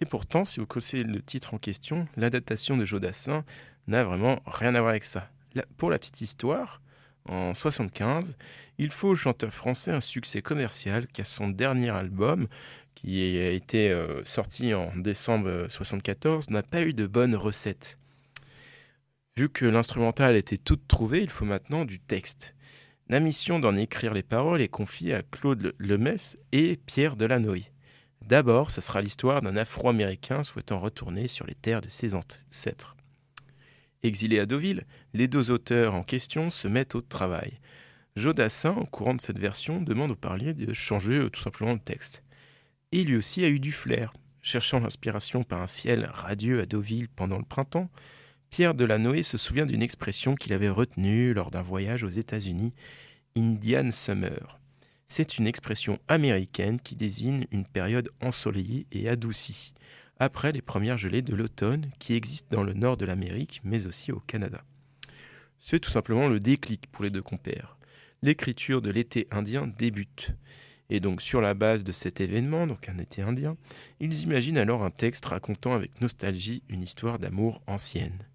Et 0.00 0.06
pourtant, 0.06 0.46
si 0.46 0.60
vous 0.60 0.66
connaissez 0.66 1.02
le 1.02 1.20
titre 1.20 1.52
en 1.52 1.58
question, 1.58 2.08
l'adaptation 2.16 2.78
de 2.78 2.86
Jodassin 2.86 3.44
n'a 3.86 4.02
vraiment 4.02 4.40
rien 4.46 4.74
à 4.74 4.80
voir 4.80 4.92
avec 4.92 5.04
ça. 5.04 5.28
pour 5.76 5.90
la 5.90 5.98
petite 5.98 6.22
histoire, 6.22 6.80
en 7.28 7.52
75, 7.52 8.38
il 8.78 8.90
faut 8.90 9.08
au 9.08 9.14
chanteur 9.14 9.52
français 9.52 9.92
un 9.92 10.00
succès 10.00 10.40
commercial 10.40 11.06
car 11.06 11.26
son 11.26 11.50
dernier 11.50 11.90
album, 11.90 12.48
qui 12.94 13.20
a 13.38 13.50
été 13.50 13.90
euh, 13.90 14.24
sorti 14.24 14.72
en 14.72 14.90
décembre 14.96 15.48
1974, 15.48 16.48
n'a 16.48 16.62
pas 16.62 16.80
eu 16.80 16.94
de 16.94 17.06
bonnes 17.06 17.36
recettes. 17.36 17.98
Vu 19.34 19.48
que 19.48 19.64
l'instrumental 19.64 20.36
était 20.36 20.58
toute 20.58 20.86
trouvée, 20.86 21.22
il 21.22 21.30
faut 21.30 21.46
maintenant 21.46 21.86
du 21.86 21.98
texte. 21.98 22.54
La 23.08 23.18
mission 23.18 23.58
d'en 23.58 23.76
écrire 23.76 24.12
les 24.12 24.22
paroles 24.22 24.60
est 24.60 24.68
confiée 24.68 25.14
à 25.14 25.22
Claude 25.22 25.74
Lemesse 25.78 26.36
et 26.52 26.76
Pierre 26.76 27.16
Delanoë. 27.16 27.72
D'abord, 28.20 28.70
ce 28.70 28.82
sera 28.82 29.00
l'histoire 29.00 29.40
d'un 29.40 29.56
Afro-Américain 29.56 30.42
souhaitant 30.42 30.80
retourner 30.80 31.28
sur 31.28 31.46
les 31.46 31.54
terres 31.54 31.80
de 31.80 31.88
ses 31.88 32.14
ancêtres. 32.14 32.94
Exilés 34.02 34.38
à 34.38 34.44
Deauville, 34.44 34.84
les 35.14 35.28
deux 35.28 35.50
auteurs 35.50 35.94
en 35.94 36.02
question 36.02 36.50
se 36.50 36.68
mettent 36.68 36.94
au 36.94 37.00
travail. 37.00 37.58
Jodassin, 38.16 38.74
au 38.76 38.84
courant 38.84 39.14
de 39.14 39.20
cette 39.22 39.38
version, 39.38 39.80
demande 39.80 40.10
au 40.10 40.16
parlier 40.16 40.52
de 40.52 40.74
changer 40.74 41.14
euh, 41.14 41.30
tout 41.30 41.40
simplement 41.40 41.72
le 41.72 41.78
texte. 41.78 42.22
Et 42.92 43.02
lui 43.02 43.16
aussi 43.16 43.42
a 43.44 43.48
eu 43.48 43.60
du 43.60 43.72
flair. 43.72 44.12
Cherchant 44.42 44.80
l'inspiration 44.80 45.42
par 45.42 45.62
un 45.62 45.66
ciel 45.66 46.10
radieux 46.12 46.60
à 46.60 46.66
Deauville 46.66 47.08
pendant 47.08 47.38
le 47.38 47.44
printemps, 47.44 47.88
Pierre 48.52 48.74
Delanoë 48.74 49.22
se 49.22 49.38
souvient 49.38 49.64
d'une 49.64 49.80
expression 49.80 50.34
qu'il 50.34 50.52
avait 50.52 50.68
retenue 50.68 51.32
lors 51.32 51.50
d'un 51.50 51.62
voyage 51.62 52.04
aux 52.04 52.10
États-Unis, 52.10 52.74
Indian 53.34 53.90
Summer. 53.90 54.60
C'est 55.06 55.38
une 55.38 55.46
expression 55.46 55.98
américaine 56.06 56.78
qui 56.78 56.94
désigne 56.94 57.46
une 57.50 57.64
période 57.64 58.10
ensoleillée 58.20 58.86
et 58.92 59.08
adoucie, 59.08 59.72
après 60.18 60.52
les 60.52 60.60
premières 60.60 60.98
gelées 60.98 61.22
de 61.22 61.34
l'automne 61.34 61.90
qui 61.98 62.12
existent 62.12 62.54
dans 62.54 62.62
le 62.62 62.74
nord 62.74 62.98
de 62.98 63.06
l'Amérique, 63.06 63.62
mais 63.64 63.86
aussi 63.86 64.12
au 64.12 64.20
Canada. 64.20 64.62
C'est 65.58 65.80
tout 65.80 65.90
simplement 65.90 66.28
le 66.28 66.38
déclic 66.38 66.88
pour 66.92 67.04
les 67.04 67.10
deux 67.10 67.22
compères. 67.22 67.78
L'écriture 68.20 68.82
de 68.82 68.90
l'été 68.90 69.28
indien 69.30 69.66
débute. 69.66 70.32
Et 70.90 71.00
donc 71.00 71.22
sur 71.22 71.40
la 71.40 71.54
base 71.54 71.84
de 71.84 71.92
cet 71.92 72.20
événement, 72.20 72.66
donc 72.66 72.90
un 72.90 72.98
été 72.98 73.22
indien, 73.22 73.56
ils 73.98 74.20
imaginent 74.20 74.58
alors 74.58 74.84
un 74.84 74.90
texte 74.90 75.24
racontant 75.24 75.72
avec 75.72 76.02
nostalgie 76.02 76.62
une 76.68 76.82
histoire 76.82 77.18
d'amour 77.18 77.62
ancienne 77.66 78.26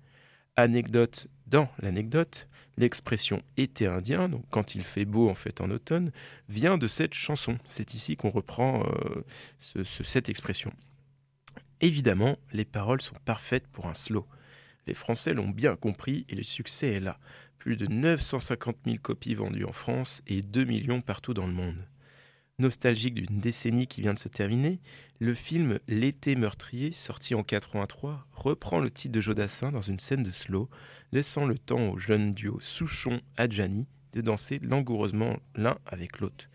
anecdote 0.58 1.28
dans 1.46 1.70
l'anecdote, 1.80 2.48
l'expression 2.78 3.42
été 3.56 3.88
indien, 3.88 4.28
donc 4.28 4.44
quand 4.50 4.76
il 4.76 4.84
fait 4.84 5.06
beau 5.06 5.30
en 5.30 5.36
fait 5.36 5.62
en 5.62 5.70
automne, 5.70 6.12
vient 6.50 6.78
de 6.78 6.88
cette 6.88 7.14
chanson. 7.14 7.58
C'est 7.66 7.94
ici 7.94 8.18
qu'on 8.18 8.30
reprend 8.30 8.84
euh, 8.84 9.84
cette 10.04 10.30
expression. 10.30 10.74
Évidemment, 11.80 12.38
les 12.52 12.66
paroles 12.66 13.02
sont 13.02 13.16
parfaites 13.24 13.68
pour 13.68 13.88
un 13.88 13.94
slow. 13.94 14.26
Les 14.88 14.94
Français 14.94 15.34
l'ont 15.34 15.50
bien 15.50 15.76
compris 15.76 16.26
et 16.30 16.36
le 16.36 16.44
succès 16.44 16.94
est 16.94 17.00
là. 17.00 17.20
Plus 17.60 17.76
de 17.76 17.88
950 17.88 18.78
000 18.86 18.98
copies 19.02 19.36
vendues 19.36 19.66
en 19.66 19.74
France 19.74 20.22
et 20.28 20.42
2 20.42 20.64
millions 20.64 21.02
partout 21.02 21.34
dans 21.34 21.48
le 21.48 21.54
monde. 21.54 21.88
Nostalgique 22.60 23.14
d'une 23.14 23.40
décennie 23.40 23.86
qui 23.86 24.02
vient 24.02 24.16
de 24.16 24.20
se 24.20 24.30
terminer, 24.30 24.80
le 25.20 25.36
film 25.36 25.78
L'été 25.88 26.36
meurtrier, 26.36 26.92
sorti 26.92 27.36
en 27.36 27.44
83, 27.44 28.28
reprend 28.32 28.80
le 28.80 28.90
titre 28.90 29.14
de 29.14 29.22
Jodassin 29.22 29.72
dans 29.72 29.84
une 29.84 30.00
scène 30.00 30.24
de 30.24 30.32
slow, 30.32 30.68
laissant 31.12 31.46
le 31.46 31.60
temps 31.60 31.90
au 31.90 32.00
jeune 32.00 32.34
duo 32.34 32.60
Souchon-Adjani 32.60 33.86
de 34.14 34.22
danser 34.22 34.58
langoureusement 34.64 35.38
l'un 35.54 35.78
avec 35.86 36.20
l'autre. 36.20 36.50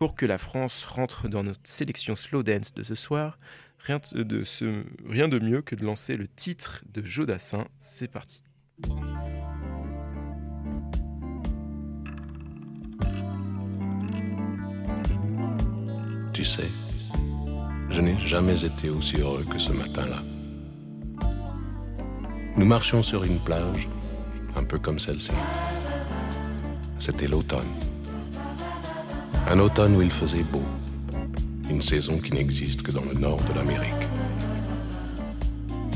Pour 0.00 0.16
que 0.16 0.26
la 0.26 0.38
France 0.38 0.84
rentre 0.84 1.28
dans 1.28 1.44
notre 1.44 1.60
sélection 1.62 2.16
slow 2.16 2.42
dance 2.42 2.74
de 2.74 2.82
ce 2.82 2.96
soir, 2.96 3.38
rien 3.78 4.00
de, 4.12 4.42
rien 5.06 5.28
de 5.28 5.38
mieux 5.38 5.62
que 5.62 5.76
de 5.76 5.84
lancer 5.84 6.16
le 6.16 6.26
titre 6.26 6.82
de 6.92 7.04
Jodassin. 7.04 7.68
C'est 7.78 8.10
parti. 8.10 8.42
Tu 16.40 16.46
sais, 16.46 16.70
je 17.90 18.00
n'ai 18.00 18.18
jamais 18.18 18.64
été 18.64 18.88
aussi 18.88 19.16
heureux 19.16 19.44
que 19.44 19.58
ce 19.58 19.72
matin-là. 19.72 20.22
Nous 22.56 22.64
marchions 22.64 23.02
sur 23.02 23.24
une 23.24 23.40
plage, 23.40 23.86
un 24.56 24.64
peu 24.64 24.78
comme 24.78 24.98
celle-ci. 24.98 25.32
C'était 26.98 27.28
l'automne. 27.28 27.68
Un 29.50 29.58
automne 29.58 29.96
où 29.96 30.00
il 30.00 30.10
faisait 30.10 30.42
beau. 30.42 30.62
Une 31.68 31.82
saison 31.82 32.16
qui 32.16 32.32
n'existe 32.32 32.80
que 32.80 32.92
dans 32.92 33.04
le 33.04 33.18
nord 33.18 33.42
de 33.42 33.52
l'Amérique. 33.58 34.08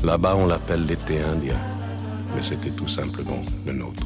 Là-bas, 0.03 0.35
on 0.35 0.45
l'appelle 0.45 0.85
l'été 0.85 1.23
indien, 1.23 1.57
mais 2.35 2.43
c'était 2.43 2.69
tout 2.69 2.87
simplement 2.87 3.41
le 3.65 3.73
nôtre. 3.73 4.05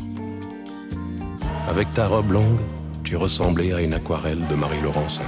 Avec 1.68 1.94
ta 1.94 2.08
robe 2.08 2.32
longue, 2.32 2.60
tu 3.04 3.18
ressemblais 3.18 3.74
à 3.74 3.82
une 3.82 3.94
aquarelle 3.94 4.48
de 4.48 4.56
Marie 4.56 4.80
Laurencin. 4.82 5.28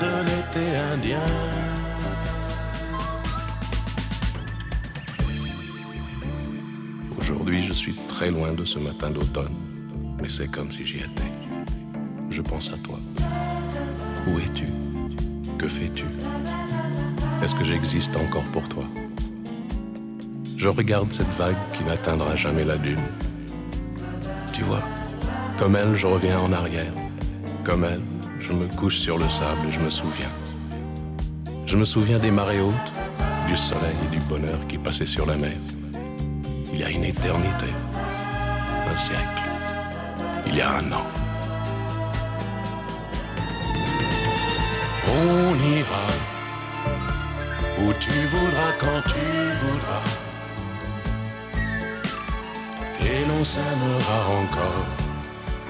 De 0.00 0.12
l'été 0.24 0.76
indien. 0.92 1.18
Aujourd'hui, 7.18 7.66
je 7.66 7.72
suis 7.72 7.96
très 8.08 8.30
loin 8.30 8.52
de 8.52 8.64
ce 8.64 8.78
matin 8.78 9.10
d'automne, 9.10 9.54
mais 10.20 10.28
c'est 10.28 10.46
comme 10.46 10.70
si 10.70 10.86
j'y 10.86 10.98
étais. 10.98 11.32
Je 12.30 12.40
pense 12.40 12.70
à 12.70 12.78
toi. 12.78 13.00
Où 14.28 14.38
es-tu? 14.38 14.66
Que 15.58 15.66
fais-tu? 15.66 16.04
Est-ce 17.42 17.56
que 17.56 17.64
j'existe 17.64 18.16
encore 18.16 18.46
pour 18.52 18.68
toi? 18.68 18.84
Je 20.56 20.68
regarde 20.68 21.12
cette 21.12 21.34
vague 21.36 21.56
qui 21.76 21.82
n'atteindra 21.82 22.36
jamais 22.36 22.64
la 22.64 22.76
dune. 22.76 23.02
Tu 24.52 24.62
vois, 24.62 24.84
comme 25.58 25.74
elle, 25.74 25.96
je 25.96 26.06
reviens 26.06 26.38
en 26.38 26.52
arrière. 26.52 26.92
Comme 27.64 27.84
elle, 27.84 28.02
je 28.40 28.52
me 28.52 28.66
couche 28.76 28.98
sur 28.98 29.18
le 29.18 29.28
sable 29.28 29.68
et 29.68 29.72
je 29.72 29.78
me 29.78 29.88
souviens. 29.88 30.30
Je 31.64 31.76
me 31.76 31.84
souviens 31.84 32.18
des 32.18 32.32
marées 32.32 32.60
hautes, 32.60 32.92
du 33.46 33.56
soleil 33.56 33.94
et 34.04 34.16
du 34.16 34.18
bonheur 34.24 34.58
qui 34.68 34.78
passaient 34.78 35.06
sur 35.06 35.26
la 35.26 35.36
mer. 35.36 35.56
Il 36.72 36.80
y 36.80 36.84
a 36.84 36.90
une 36.90 37.04
éternité, 37.04 37.66
un 38.90 38.96
siècle, 38.96 39.42
il 40.46 40.56
y 40.56 40.60
a 40.60 40.70
un 40.72 40.92
an. 40.92 41.06
On 45.06 45.54
ira 45.78 46.06
où 47.78 47.92
tu 48.00 48.10
voudras 48.26 48.72
quand 48.80 49.02
tu 49.08 49.24
voudras. 49.62 50.04
Et 53.00 53.24
l'on 53.28 53.44
s'aimera 53.44 54.28
encore 54.42 55.01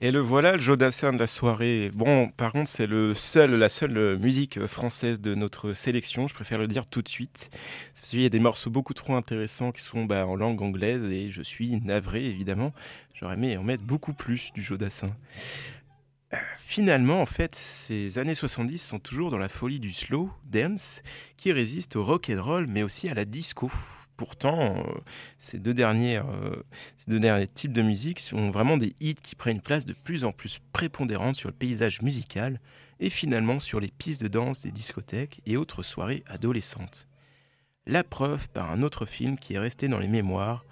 Et 0.00 0.10
le 0.10 0.20
voilà, 0.20 0.56
le 0.56 0.60
Jodassin 0.60 1.14
de 1.14 1.18
la 1.18 1.26
soirée. 1.26 1.90
Bon, 1.94 2.28
par 2.28 2.52
contre, 2.52 2.68
c'est 2.68 2.86
le 2.86 3.14
seul, 3.14 3.54
la 3.54 3.70
seule 3.70 4.18
musique 4.18 4.66
française 4.66 5.18
de 5.18 5.34
notre 5.34 5.72
sélection. 5.72 6.28
Je 6.28 6.34
préfère 6.34 6.58
le 6.58 6.66
dire 6.66 6.86
tout 6.86 7.00
de 7.00 7.08
suite. 7.08 7.48
Parce 7.94 8.10
qu'il 8.10 8.20
y 8.20 8.26
a 8.26 8.28
des 8.28 8.38
morceaux 8.38 8.68
beaucoup 8.68 8.92
trop 8.92 9.14
intéressants 9.14 9.72
qui 9.72 9.80
sont 9.80 10.04
bah, 10.04 10.26
en 10.26 10.36
langue 10.36 10.60
anglaise 10.60 11.10
et 11.10 11.30
je 11.30 11.40
suis 11.40 11.80
navré, 11.80 12.26
évidemment. 12.26 12.74
J'aurais 13.14 13.36
aimé 13.36 13.56
en 13.56 13.62
mettre 13.62 13.82
beaucoup 13.82 14.12
plus 14.12 14.52
du 14.52 14.62
Jodassin. 14.62 15.16
Euh, 16.34 16.36
Finalement, 16.58 17.22
en 17.22 17.26
fait, 17.26 17.54
ces 17.54 18.18
années 18.18 18.34
70 18.34 18.76
sont 18.76 18.98
toujours 18.98 19.30
dans 19.30 19.38
la 19.38 19.48
folie 19.48 19.80
du 19.80 19.92
slow 19.92 20.28
dance 20.44 21.02
qui 21.38 21.50
résiste 21.50 21.96
au 21.96 22.04
rock 22.04 22.30
and 22.30 22.42
roll, 22.42 22.66
mais 22.66 22.82
aussi 22.82 23.08
à 23.08 23.14
la 23.14 23.24
disco. 23.24 23.70
Pourtant, 24.16 24.76
euh, 24.76 24.80
euh, 24.80 25.00
ces 25.38 25.58
deux 25.58 25.74
derniers 25.74 26.20
types 27.52 27.72
de 27.72 27.82
musique 27.82 28.20
sont 28.20 28.50
vraiment 28.50 28.76
des 28.76 28.94
hits 29.00 29.14
qui 29.14 29.34
prennent 29.34 29.56
une 29.56 29.62
place 29.62 29.86
de 29.86 29.92
plus 29.92 30.24
en 30.24 30.32
plus 30.32 30.60
prépondérante 30.72 31.34
sur 31.34 31.48
le 31.48 31.54
paysage 31.54 32.00
musical 32.02 32.60
et 33.00 33.10
finalement 33.10 33.58
sur 33.58 33.80
les 33.80 33.90
pistes 33.90 34.22
de 34.22 34.28
danse 34.28 34.62
des 34.62 34.70
discothèques 34.70 35.40
et 35.46 35.56
autres 35.56 35.82
soirées 35.82 36.22
adolescentes. 36.26 37.08
La 37.86 38.04
preuve 38.04 38.48
par 38.48 38.70
un 38.70 38.82
autre 38.82 39.04
film 39.04 39.36
qui 39.36 39.54
est 39.54 39.58
resté 39.58 39.88
dans 39.88 39.98
les 39.98 40.08
mémoires, 40.08 40.64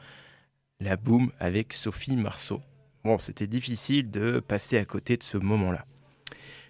La 0.80 0.96
Boom 0.96 1.32
avec 1.40 1.72
Sophie 1.72 2.16
Marceau. 2.16 2.62
Bon, 3.04 3.18
c'était 3.18 3.48
difficile 3.48 4.10
de 4.10 4.38
passer 4.40 4.78
à 4.78 4.84
côté 4.84 5.16
de 5.16 5.22
ce 5.24 5.36
moment-là. 5.36 5.84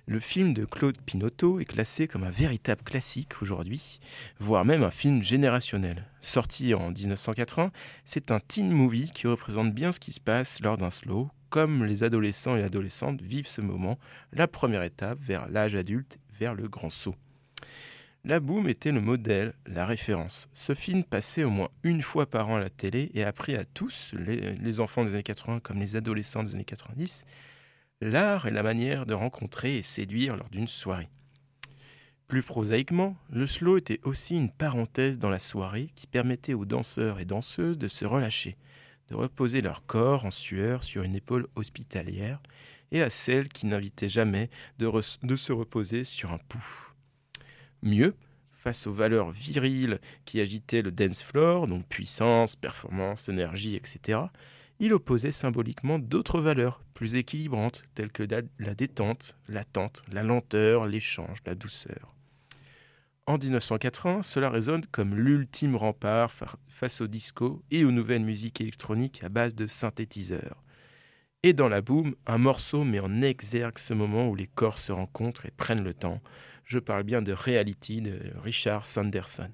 Le 0.07 0.19
film 0.19 0.53
de 0.53 0.65
Claude 0.65 1.01
Pinotto 1.01 1.61
est 1.61 1.65
classé 1.65 2.09
comme 2.09 2.25
un 2.25 2.31
véritable 2.31 2.83
classique 2.83 3.41
aujourd'hui, 3.41 4.01
voire 4.41 4.65
même 4.65 4.83
un 4.83 4.91
film 4.91 5.23
générationnel. 5.23 6.09
Sorti 6.21 6.75
en 6.75 6.91
1980, 6.91 7.71
c'est 8.05 8.33
un 8.33 8.41
teen 8.41 8.73
movie 8.73 9.12
qui 9.15 9.29
représente 9.29 9.73
bien 9.73 9.93
ce 9.93 10.01
qui 10.01 10.11
se 10.11 10.19
passe 10.19 10.61
lors 10.61 10.77
d'un 10.77 10.91
slow, 10.91 11.31
comme 11.51 11.85
les 11.85 12.03
adolescents 12.03 12.57
et 12.57 12.65
adolescentes 12.65 13.23
vivent 13.23 13.47
ce 13.47 13.61
moment, 13.61 13.97
la 14.33 14.49
première 14.49 14.83
étape 14.83 15.21
vers 15.21 15.49
l'âge 15.49 15.77
adulte, 15.77 16.19
vers 16.37 16.57
le 16.57 16.69
grand 16.69 16.91
saut. 16.91 17.15
La 18.25 18.41
Boom 18.41 18.69
était 18.69 18.91
le 18.91 19.01
modèle, 19.01 19.55
la 19.67 19.87
référence. 19.87 20.49
Ce 20.53 20.75
film 20.75 21.05
passait 21.05 21.45
au 21.45 21.51
moins 21.51 21.69
une 21.85 22.03
fois 22.03 22.27
par 22.27 22.49
an 22.49 22.57
à 22.57 22.61
la 22.61 22.71
télé 22.71 23.12
et 23.15 23.23
a 23.23 23.29
appris 23.29 23.55
à 23.55 23.65
tous, 23.65 24.15
les 24.17 24.81
enfants 24.81 25.05
des 25.05 25.15
années 25.15 25.23
80 25.23 25.61
comme 25.61 25.79
les 25.79 25.95
adolescents 25.95 26.43
des 26.43 26.55
années 26.55 26.65
90, 26.65 27.25
l'art 28.05 28.47
et 28.47 28.51
la 28.51 28.62
manière 28.62 29.07
de 29.07 29.15
rencontrer 29.15 29.77
et 29.79 29.83
séduire 29.83 30.37
lors 30.37 30.49
d'une 30.51 30.69
soirée. 30.69 31.09
Plus 32.27 32.43
prosaïquement, 32.43 33.17
le 33.31 33.47
slow 33.47 33.77
était 33.77 34.01
aussi 34.05 34.37
une 34.37 34.51
parenthèse 34.51 35.19
dans 35.19 35.29
la 35.29 35.38
soirée 35.38 35.88
qui 35.95 36.07
permettait 36.07 36.55
aux 36.55 36.65
danseurs 36.65 37.21
et 37.21 37.25
danseuses 37.25 37.79
de 37.79 37.88
se 37.88 38.05
relâcher, 38.05 38.57
de 39.09 39.15
reposer 39.15 39.61
leur 39.61 39.85
corps 39.85 40.25
en 40.25 40.31
sueur 40.31 40.83
sur 40.83 41.03
une 41.03 41.15
épaule 41.15 41.47
hospitalière, 41.57 42.41
et 42.91 43.03
à 43.03 43.11
celles 43.11 43.49
qui 43.49 43.67
n'invitaient 43.67 44.09
jamais 44.09 44.51
de 44.79 45.37
se 45.37 45.53
reposer 45.53 46.05
sur 46.05 46.33
un 46.33 46.38
pouf. 46.49 46.95
Mieux, 47.83 48.15
face 48.53 48.87
aux 48.87 48.93
valeurs 48.93 49.31
viriles 49.31 49.99
qui 50.25 50.41
agitaient 50.41 50.83
le 50.83 50.93
dance 50.93 51.23
floor, 51.23 51.67
donc 51.67 51.87
puissance, 51.87 52.55
performance, 52.55 53.29
énergie, 53.29 53.77
etc., 53.77 54.21
il 54.79 54.93
opposait 54.93 55.33
symboliquement 55.33 55.99
d'autres 55.99 56.41
valeurs 56.41 56.83
plus 57.03 57.17
équilibrantes, 57.17 57.83
telles 57.97 58.12
que 58.12 58.23
la, 58.23 58.75
détente, 58.77 59.37
l'attente, 59.49 60.05
la 60.12 60.23
lenteur, 60.23 60.87
l'échange, 60.87 61.38
la 61.45 61.57
douceur. 61.57 62.15
En 63.27 63.38
1980, 63.38 64.23
cela 64.23 64.49
résonne 64.49 64.87
comme 64.93 65.17
l'ultime 65.17 65.75
rempart 65.75 66.31
fa- 66.31 66.55
face 66.69 67.01
au 67.01 67.09
disco 67.09 67.65
et 67.73 67.85
aux 67.85 67.91
nouvelles 67.91 68.23
musiques 68.23 68.61
électroniques 68.61 69.25
à 69.25 69.29
base 69.29 69.57
de 69.57 69.67
synthétiseurs. 69.67 70.62
Et 71.43 71.55
dans 71.55 71.69
la 71.69 71.81
boom, 71.81 72.15
un 72.25 72.38
morceau 72.38 72.85
met 72.85 73.01
en 73.01 73.21
exergue 73.21 73.79
ce 73.79 73.95
moment 73.95 74.29
où 74.29 74.37
les 74.37 74.47
corps 74.47 74.79
se 74.79 74.93
rencontrent 74.93 75.45
et 75.47 75.51
prennent 75.51 75.83
le 75.83 75.95
temps. 75.95 76.21
Je 76.62 76.79
parle 76.79 77.03
bien 77.03 77.21
de 77.21 77.33
Reality 77.33 78.01
de 78.01 78.21
Richard 78.45 78.87
Sanderson. 78.87 79.51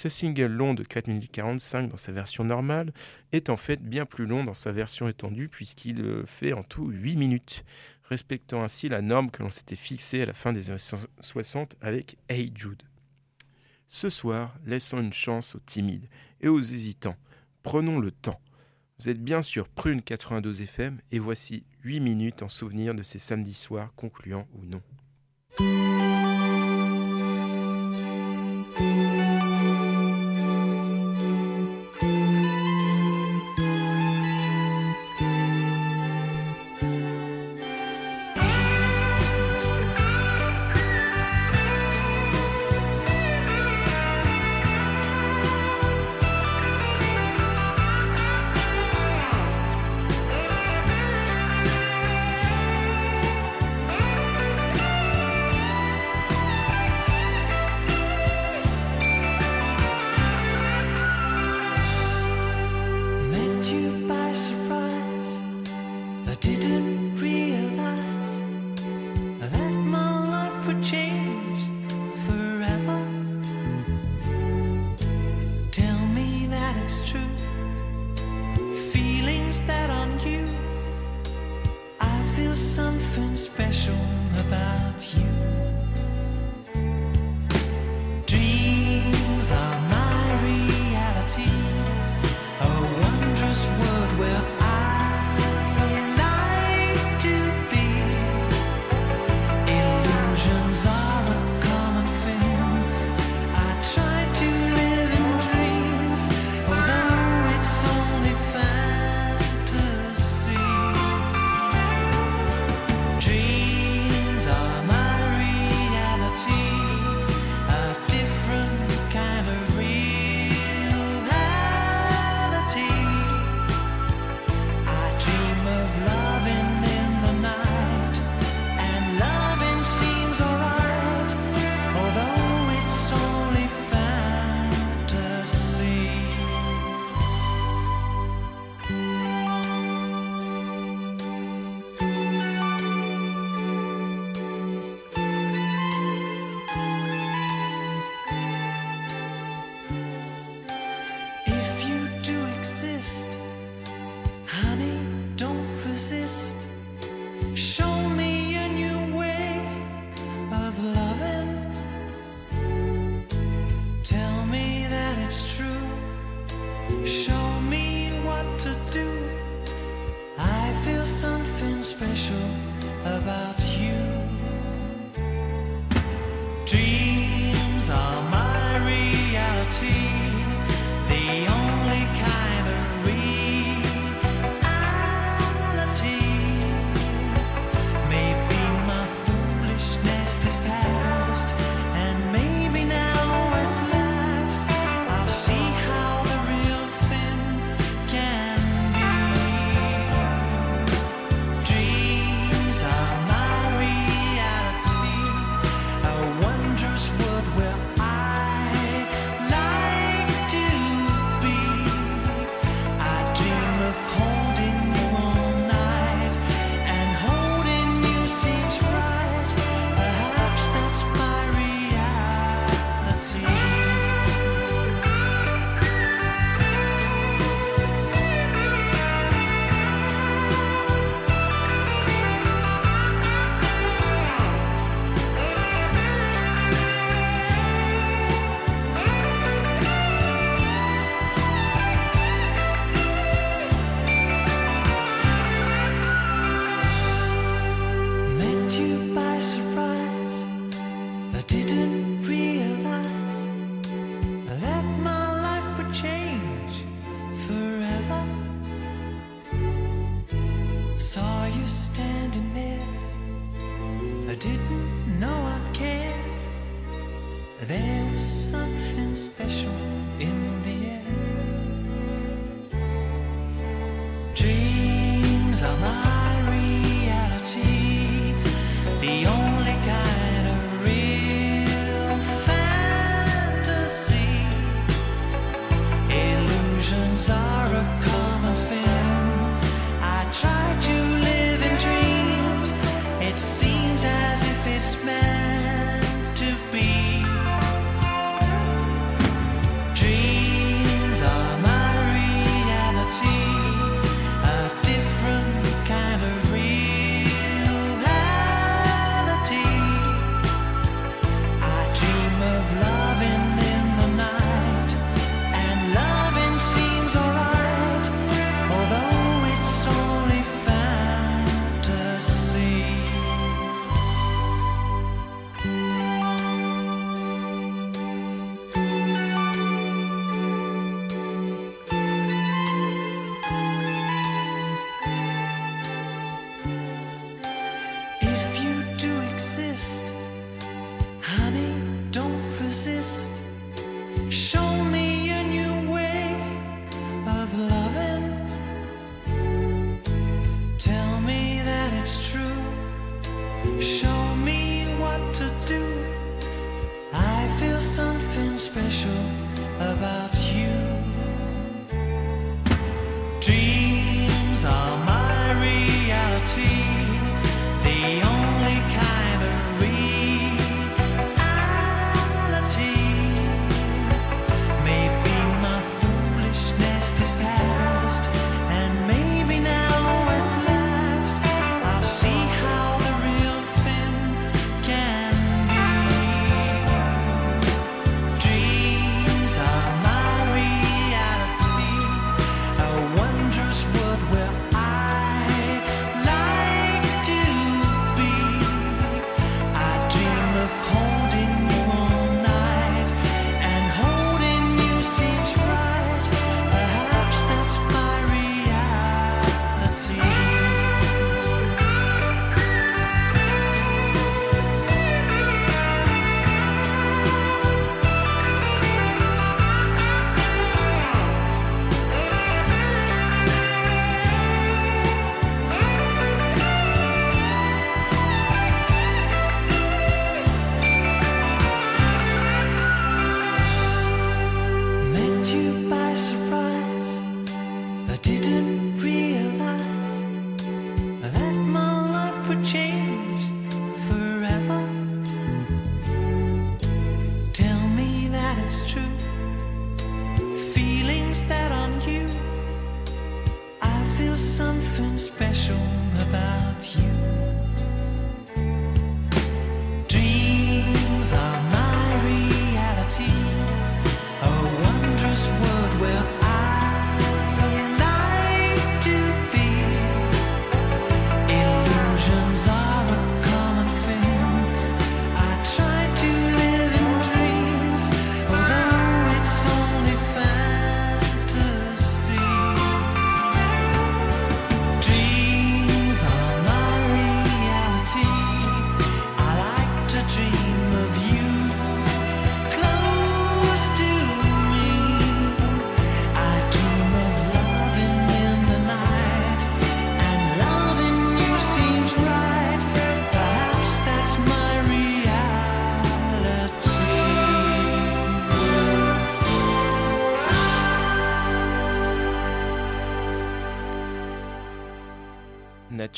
Ce 0.00 0.08
single 0.08 0.46
long 0.52 0.74
de 0.74 0.84
4 0.84 1.08
minutes 1.08 1.32
45 1.32 1.90
dans 1.90 1.96
sa 1.96 2.12
version 2.12 2.44
normale 2.44 2.92
est 3.32 3.50
en 3.50 3.56
fait 3.56 3.82
bien 3.82 4.06
plus 4.06 4.26
long 4.26 4.44
dans 4.44 4.54
sa 4.54 4.70
version 4.70 5.08
étendue 5.08 5.48
puisqu'il 5.48 6.00
euh, 6.02 6.24
fait 6.24 6.52
en 6.52 6.62
tout 6.62 6.88
8 6.88 7.16
minutes, 7.16 7.64
respectant 8.04 8.62
ainsi 8.62 8.88
la 8.88 9.02
norme 9.02 9.32
que 9.32 9.42
l'on 9.42 9.50
s'était 9.50 9.74
fixée 9.74 10.22
à 10.22 10.26
la 10.26 10.34
fin 10.34 10.52
des 10.52 10.70
années 10.70 10.78
so- 10.78 10.98
60 11.20 11.74
avec 11.80 12.16
Hey 12.28 12.52
Jude. 12.54 12.80
Ce 13.88 14.08
soir, 14.08 14.54
laissons 14.64 15.00
une 15.00 15.12
chance 15.12 15.56
aux 15.56 15.60
timides 15.66 16.06
et 16.40 16.46
aux 16.46 16.60
hésitants. 16.60 17.16
Prenons 17.64 17.98
le 17.98 18.12
temps. 18.12 18.40
Vous 19.00 19.08
êtes 19.08 19.20
bien 19.20 19.42
sûr 19.42 19.66
Prune 19.68 20.00
92 20.00 20.62
FM 20.62 21.00
et 21.10 21.18
voici 21.18 21.64
8 21.82 21.98
minutes 21.98 22.44
en 22.44 22.48
souvenir 22.48 22.94
de 22.94 23.02
ces 23.02 23.18
samedis 23.18 23.52
soirs 23.52 23.92
concluants 23.96 24.46
ou 24.54 24.64
non. 24.64 24.80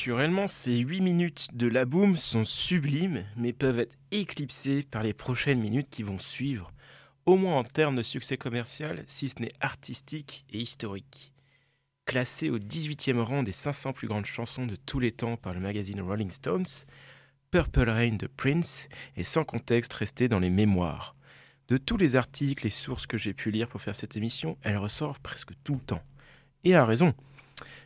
Naturellement, 0.00 0.46
ces 0.46 0.78
8 0.78 1.02
minutes 1.02 1.48
de 1.52 1.66
la 1.66 1.84
boom 1.84 2.16
sont 2.16 2.46
sublimes, 2.46 3.26
mais 3.36 3.52
peuvent 3.52 3.80
être 3.80 3.98
éclipsées 4.12 4.82
par 4.82 5.02
les 5.02 5.12
prochaines 5.12 5.60
minutes 5.60 5.90
qui 5.90 6.02
vont 6.02 6.18
suivre, 6.18 6.72
au 7.26 7.36
moins 7.36 7.58
en 7.58 7.64
termes 7.64 7.96
de 7.96 8.02
succès 8.02 8.38
commercial, 8.38 9.04
si 9.06 9.28
ce 9.28 9.42
n'est 9.42 9.52
artistique 9.60 10.46
et 10.48 10.58
historique. 10.58 11.34
Classé 12.06 12.48
au 12.48 12.58
18e 12.58 13.20
rang 13.20 13.42
des 13.42 13.52
500 13.52 13.92
plus 13.92 14.08
grandes 14.08 14.24
chansons 14.24 14.64
de 14.64 14.74
tous 14.74 15.00
les 15.00 15.12
temps 15.12 15.36
par 15.36 15.52
le 15.52 15.60
magazine 15.60 16.00
Rolling 16.00 16.30
Stones, 16.30 16.64
Purple 17.50 17.90
Rain 17.90 18.16
de 18.16 18.26
Prince 18.26 18.88
est 19.18 19.22
sans 19.22 19.44
contexte 19.44 19.92
resté 19.92 20.28
dans 20.28 20.40
les 20.40 20.48
mémoires. 20.48 21.14
De 21.68 21.76
tous 21.76 21.98
les 21.98 22.16
articles 22.16 22.66
et 22.66 22.70
sources 22.70 23.06
que 23.06 23.18
j'ai 23.18 23.34
pu 23.34 23.50
lire 23.50 23.68
pour 23.68 23.82
faire 23.82 23.94
cette 23.94 24.16
émission, 24.16 24.56
elle 24.62 24.78
ressort 24.78 25.18
presque 25.18 25.52
tout 25.62 25.74
le 25.74 25.80
temps. 25.80 26.02
Et 26.64 26.74
à 26.74 26.86
raison. 26.86 27.12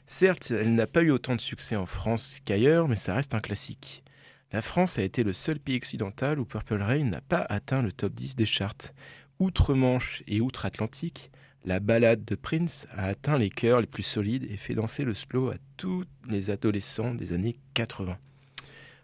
Certes, 0.07 0.51
elle 0.51 0.75
n'a 0.75 0.87
pas 0.87 1.03
eu 1.03 1.11
autant 1.11 1.35
de 1.35 1.41
succès 1.41 1.77
en 1.77 1.87
France 1.87 2.41
qu'ailleurs, 2.45 2.89
mais 2.89 2.97
ça 2.97 3.15
reste 3.15 3.35
un 3.35 3.41
classique. 3.41 4.05
La 4.53 4.61
France 4.61 4.99
a 4.99 5.03
été 5.03 5.25
le 5.25 5.33
seul 5.33 5.59
pays 5.59 5.77
occidental 5.77 6.39
où 6.39 6.45
Purple 6.45 6.83
Rain 6.83 7.05
n'a 7.05 7.23
pas 7.23 7.45
atteint 7.49 7.83
le 7.83 7.91
top 7.91 8.13
10 8.15 8.37
des 8.37 8.47
charts. 8.47 8.93
Outre-Manche 9.41 10.23
et 10.27 10.41
outre-Atlantique, 10.41 11.31
la 11.65 11.81
ballade 11.81 12.25
de 12.25 12.35
Prince 12.35 12.87
a 12.93 13.07
atteint 13.07 13.39
les 13.39 13.49
cœurs 13.49 13.81
les 13.81 13.87
plus 13.87 14.03
solides 14.03 14.47
et 14.51 14.59
fait 14.59 14.75
danser 14.75 15.05
le 15.05 15.15
slow 15.15 15.51
à 15.51 15.57
tous 15.79 16.05
les 16.29 16.51
adolescents 16.51 17.15
des 17.15 17.33
années 17.33 17.59
80. 17.73 18.19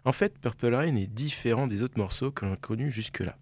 En 0.05 0.11
fait, 0.11 0.37
Purple 0.37 0.73
Rain 0.73 0.95
est 0.95 1.11
différent 1.11 1.67
des 1.67 1.81
autres 1.81 1.97
morceaux 1.97 2.31
que 2.31 2.45
l'on 2.45 2.53
a 2.53 2.57
connus 2.57 2.91
jusque-là. 2.91 3.37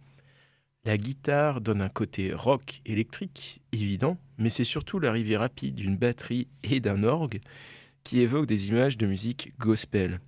La 0.89 0.97
guitare 0.97 1.61
donne 1.61 1.83
un 1.83 1.89
côté 1.89 2.33
rock 2.33 2.81
électrique, 2.83 3.61
évident, 3.73 4.17
mais 4.39 4.49
c'est 4.49 4.63
surtout 4.63 4.97
l'arrivée 4.97 5.37
rapide 5.37 5.75
d'une 5.75 5.95
batterie 5.95 6.47
et 6.63 6.79
d'un 6.79 7.03
orgue 7.03 7.41
qui 8.03 8.21
évoque 8.21 8.47
des 8.47 8.69
images 8.69 8.97
de 8.97 9.05
musique 9.05 9.53
gospel. 9.59 10.19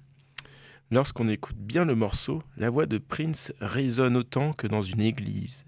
Lorsqu'on 0.91 1.27
écoute 1.29 1.57
bien 1.57 1.83
le 1.83 1.95
morceau, 1.95 2.43
la 2.57 2.69
voix 2.69 2.85
de 2.85 2.99
Prince 2.99 3.51
résonne 3.59 4.15
autant 4.15 4.53
que 4.53 4.67
dans 4.67 4.83
une 4.83 5.01
église. 5.01 5.65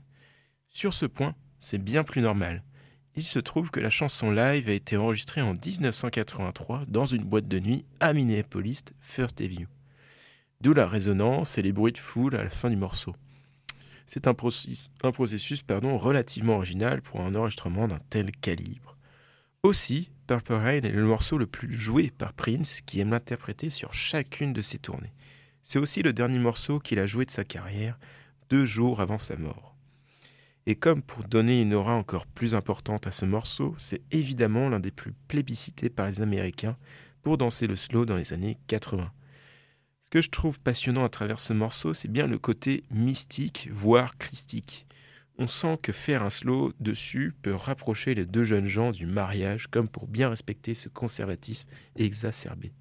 Sur 0.69 0.93
ce 0.93 1.07
point, 1.07 1.33
c'est 1.57 1.83
bien 1.83 2.03
plus 2.03 2.21
normal. 2.21 2.63
Il 3.15 3.23
se 3.23 3.39
trouve 3.39 3.71
que 3.71 3.79
la 3.79 3.89
chanson 3.89 4.29
live 4.29 4.69
a 4.69 4.73
été 4.73 4.95
enregistrée 4.95 5.41
en 5.41 5.53
1983 5.53 6.83
dans 6.87 7.07
une 7.07 7.23
boîte 7.23 7.47
de 7.47 7.59
nuit 7.59 7.83
à 7.99 8.13
Minneapolis, 8.13 8.83
First 8.99 9.41
Avenue. 9.41 9.69
D'où 10.61 10.71
la 10.71 10.85
résonance 10.85 11.57
et 11.57 11.63
les 11.63 11.71
bruits 11.71 11.93
de 11.93 11.97
foule 11.97 12.35
à 12.35 12.43
la 12.43 12.51
fin 12.51 12.69
du 12.69 12.75
morceau. 12.75 13.15
C'est 14.05 14.27
un, 14.27 14.33
processus, 14.33 15.61
pardon, 15.61 15.97
relativement 15.97 16.57
original 16.57 17.01
pour 17.01 17.21
un 17.21 17.35
enregistrement 17.35 17.87
d'un 17.87 17.99
tel 18.09 18.31
calibre. 18.31 18.97
Aussi, 19.63 20.11
Purple 20.27 20.53
Rain 20.53 20.81
est 20.81 20.91
le 20.91 21.05
morceau 21.05 21.37
le 21.37 21.47
plus 21.47 21.71
joué 21.73 22.11
par 22.11 22.33
Prince, 22.33 22.81
qui 22.81 22.99
aime 22.99 23.11
l'interpréter 23.11 23.69
sur 23.69 23.93
chacune 23.93 24.53
de 24.53 24.61
ses 24.61 24.77
tournées. 24.77 25.13
C'est 25.61 25.79
aussi 25.79 26.01
le 26.01 26.11
dernier 26.11 26.39
morceau 26.39 26.79
qu'il 26.79 26.99
a 26.99 27.07
joué 27.07 27.25
de 27.25 27.31
sa 27.31 27.45
carrière, 27.45 27.97
deux 28.49 28.65
jours 28.65 28.99
avant 28.99 29.19
sa 29.19 29.37
mort. 29.37 29.75
Et 30.65 30.75
comme 30.75 31.01
pour 31.01 31.23
donner 31.23 31.61
une 31.61 31.73
aura 31.73 31.93
encore 31.93 32.25
plus 32.25 32.55
importante 32.55 33.07
à 33.07 33.11
ce 33.11 33.25
morceau, 33.25 33.73
c'est 33.77 34.01
évidemment 34.11 34.69
l'un 34.69 34.79
des 34.79 34.91
plus 34.91 35.13
plébiscités 35.27 35.89
par 35.89 36.07
les 36.07 36.21
Américains 36.21 36.77
pour 37.21 37.37
danser 37.37 37.67
le 37.67 37.75
slow 37.75 38.05
dans 38.05 38.15
les 38.15 38.33
années 38.33 38.57
80. 38.67 39.11
Que 40.14 40.22
je 40.22 40.30
trouve 40.30 40.59
passionnant 40.59 41.05
à 41.05 41.09
travers 41.09 41.39
ce 41.39 41.53
morceau, 41.53 41.95
c'est 41.95 42.07
bien 42.07 42.28
le 42.28 42.38
côté 42.38 42.84
mystique, 42.91 43.68
voire 43.74 44.16
christique. 44.20 44.86
On 45.39 45.47
sent 45.47 45.80
que 45.82 45.91
faire 45.91 46.22
un 46.22 46.30
slow 46.30 46.72
dessus 46.80 47.34
peut 47.41 47.55
rapprocher 47.55 48.14
les 48.14 48.28
deux 48.28 48.43
jeunes 48.43 48.68
gens 48.68 48.91
du 48.91 49.07
mariage, 49.07 49.66
comme 49.66 49.88
pour 49.89 50.05
bien 50.05 50.30
respecter 50.30 50.76
ce 50.76 50.88
conservatisme 50.88 51.68
exacerbé. 51.95 52.72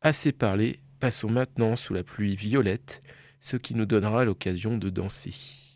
Assez 0.00 0.30
parlé, 0.30 0.78
passons 1.00 1.28
maintenant 1.28 1.74
sous 1.74 1.92
la 1.92 2.04
pluie 2.04 2.36
violette, 2.36 3.02
ce 3.40 3.56
qui 3.56 3.74
nous 3.74 3.84
donnera 3.84 4.24
l'occasion 4.24 4.78
de 4.78 4.90
danser. 4.90 5.69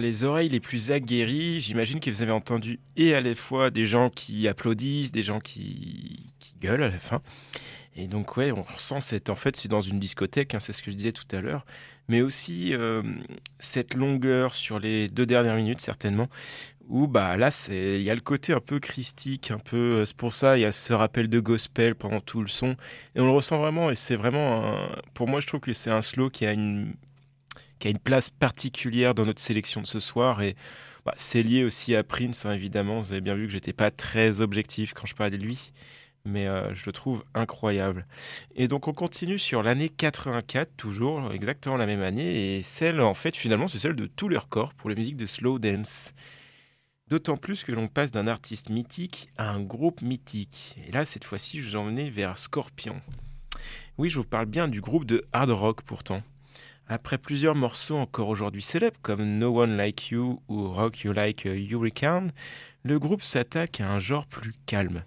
Les 0.00 0.24
oreilles 0.24 0.48
les 0.48 0.60
plus 0.60 0.90
aguerries, 0.90 1.60
j'imagine 1.60 2.00
que 2.00 2.10
vous 2.10 2.22
avez 2.22 2.32
entendu 2.32 2.80
et 2.96 3.14
à 3.14 3.20
la 3.20 3.34
fois 3.34 3.70
des 3.70 3.84
gens 3.84 4.10
qui 4.10 4.48
applaudissent, 4.48 5.12
des 5.12 5.22
gens 5.22 5.40
qui, 5.40 6.32
qui 6.38 6.54
gueulent 6.60 6.82
à 6.82 6.88
la 6.88 6.98
fin. 6.98 7.22
Et 7.96 8.06
donc 8.06 8.36
ouais, 8.36 8.52
on 8.52 8.62
ressent 8.62 9.00
cette, 9.00 9.30
en 9.30 9.34
fait, 9.34 9.56
c'est 9.56 9.68
dans 9.68 9.82
une 9.82 9.98
discothèque, 10.00 10.54
hein, 10.54 10.60
c'est 10.60 10.72
ce 10.72 10.82
que 10.82 10.90
je 10.90 10.96
disais 10.96 11.12
tout 11.12 11.24
à 11.32 11.40
l'heure, 11.40 11.66
mais 12.08 12.22
aussi 12.22 12.72
euh, 12.72 13.02
cette 13.58 13.94
longueur 13.94 14.54
sur 14.54 14.78
les 14.78 15.08
deux 15.08 15.26
dernières 15.26 15.56
minutes 15.56 15.80
certainement, 15.80 16.28
où 16.88 17.06
bah 17.06 17.36
là 17.36 17.50
c'est, 17.50 17.96
il 18.00 18.02
y 18.02 18.10
a 18.10 18.14
le 18.14 18.20
côté 18.20 18.52
un 18.52 18.60
peu 18.60 18.78
christique, 18.78 19.50
un 19.50 19.58
peu, 19.58 20.04
c'est 20.04 20.16
pour 20.16 20.32
ça 20.32 20.56
il 20.56 20.60
y 20.62 20.64
a 20.64 20.72
ce 20.72 20.92
rappel 20.92 21.28
de 21.28 21.40
gospel 21.40 21.94
pendant 21.94 22.20
tout 22.20 22.40
le 22.42 22.48
son, 22.48 22.76
et 23.16 23.20
on 23.20 23.26
le 23.26 23.32
ressent 23.32 23.58
vraiment, 23.58 23.90
et 23.90 23.96
c'est 23.96 24.16
vraiment, 24.16 24.74
un- 24.76 24.96
pour 25.14 25.28
moi 25.28 25.40
je 25.40 25.46
trouve 25.48 25.60
que 25.60 25.72
c'est 25.72 25.90
un 25.90 26.02
slow 26.02 26.30
qui 26.30 26.46
a 26.46 26.52
une 26.52 26.94
qui 27.80 27.88
a 27.88 27.90
une 27.90 27.98
place 27.98 28.30
particulière 28.30 29.14
dans 29.14 29.26
notre 29.26 29.40
sélection 29.40 29.80
de 29.80 29.86
ce 29.86 29.98
soir 29.98 30.42
et 30.42 30.54
bah, 31.04 31.14
c'est 31.16 31.42
lié 31.42 31.64
aussi 31.64 31.96
à 31.96 32.04
Prince 32.04 32.46
hein, 32.46 32.52
évidemment 32.52 33.00
vous 33.00 33.10
avez 33.10 33.20
bien 33.20 33.34
vu 33.34 33.46
que 33.46 33.52
j'étais 33.52 33.72
pas 33.72 33.90
très 33.90 34.40
objectif 34.40 34.92
quand 34.94 35.06
je 35.06 35.16
parlais 35.16 35.36
de 35.36 35.42
lui 35.42 35.72
mais 36.24 36.46
euh, 36.46 36.72
je 36.74 36.84
le 36.86 36.92
trouve 36.92 37.24
incroyable 37.34 38.06
et 38.54 38.68
donc 38.68 38.86
on 38.86 38.92
continue 38.92 39.38
sur 39.38 39.64
l'année 39.64 39.88
84 39.88 40.76
toujours 40.76 41.32
exactement 41.32 41.76
la 41.76 41.86
même 41.86 42.02
année 42.02 42.56
et 42.56 42.62
celle 42.62 43.00
en 43.00 43.14
fait 43.14 43.34
finalement 43.34 43.66
c'est 43.66 43.78
celle 43.78 43.96
de 43.96 44.06
tous 44.06 44.28
les 44.28 44.36
records 44.36 44.74
pour 44.74 44.90
la 44.90 44.94
musique 44.94 45.16
de 45.16 45.26
slow 45.26 45.58
dance 45.58 46.14
D'autant 47.10 47.36
plus 47.36 47.64
que 47.64 47.72
l'on 47.72 47.88
passe 47.88 48.12
d'un 48.12 48.28
artiste 48.28 48.70
mythique 48.70 49.30
à 49.36 49.50
un 49.50 49.60
groupe 49.60 50.00
mythique. 50.00 50.76
Et 50.86 50.92
là, 50.92 51.04
cette 51.04 51.24
fois-ci, 51.24 51.60
je 51.60 51.70
vous 51.70 51.76
emmenais 51.76 52.08
vers 52.08 52.38
Scorpion. 52.38 53.00
Oui, 53.98 54.10
je 54.10 54.18
vous 54.18 54.24
parle 54.24 54.46
bien 54.46 54.68
du 54.68 54.80
groupe 54.80 55.04
de 55.04 55.26
hard 55.32 55.50
rock 55.50 55.82
pourtant. 55.82 56.22
Après 56.92 57.18
plusieurs 57.18 57.54
morceaux 57.54 57.94
encore 57.94 58.26
aujourd'hui 58.26 58.62
célèbres 58.62 58.98
comme 59.00 59.38
No 59.38 59.62
One 59.62 59.76
Like 59.76 60.10
You 60.10 60.42
ou 60.48 60.72
Rock 60.72 61.02
You 61.02 61.12
Like 61.12 61.44
Hurricane, 61.44 62.32
le 62.82 62.98
groupe 62.98 63.22
s'attaque 63.22 63.80
à 63.80 63.88
un 63.88 64.00
genre 64.00 64.26
plus 64.26 64.54
calme. 64.66 65.04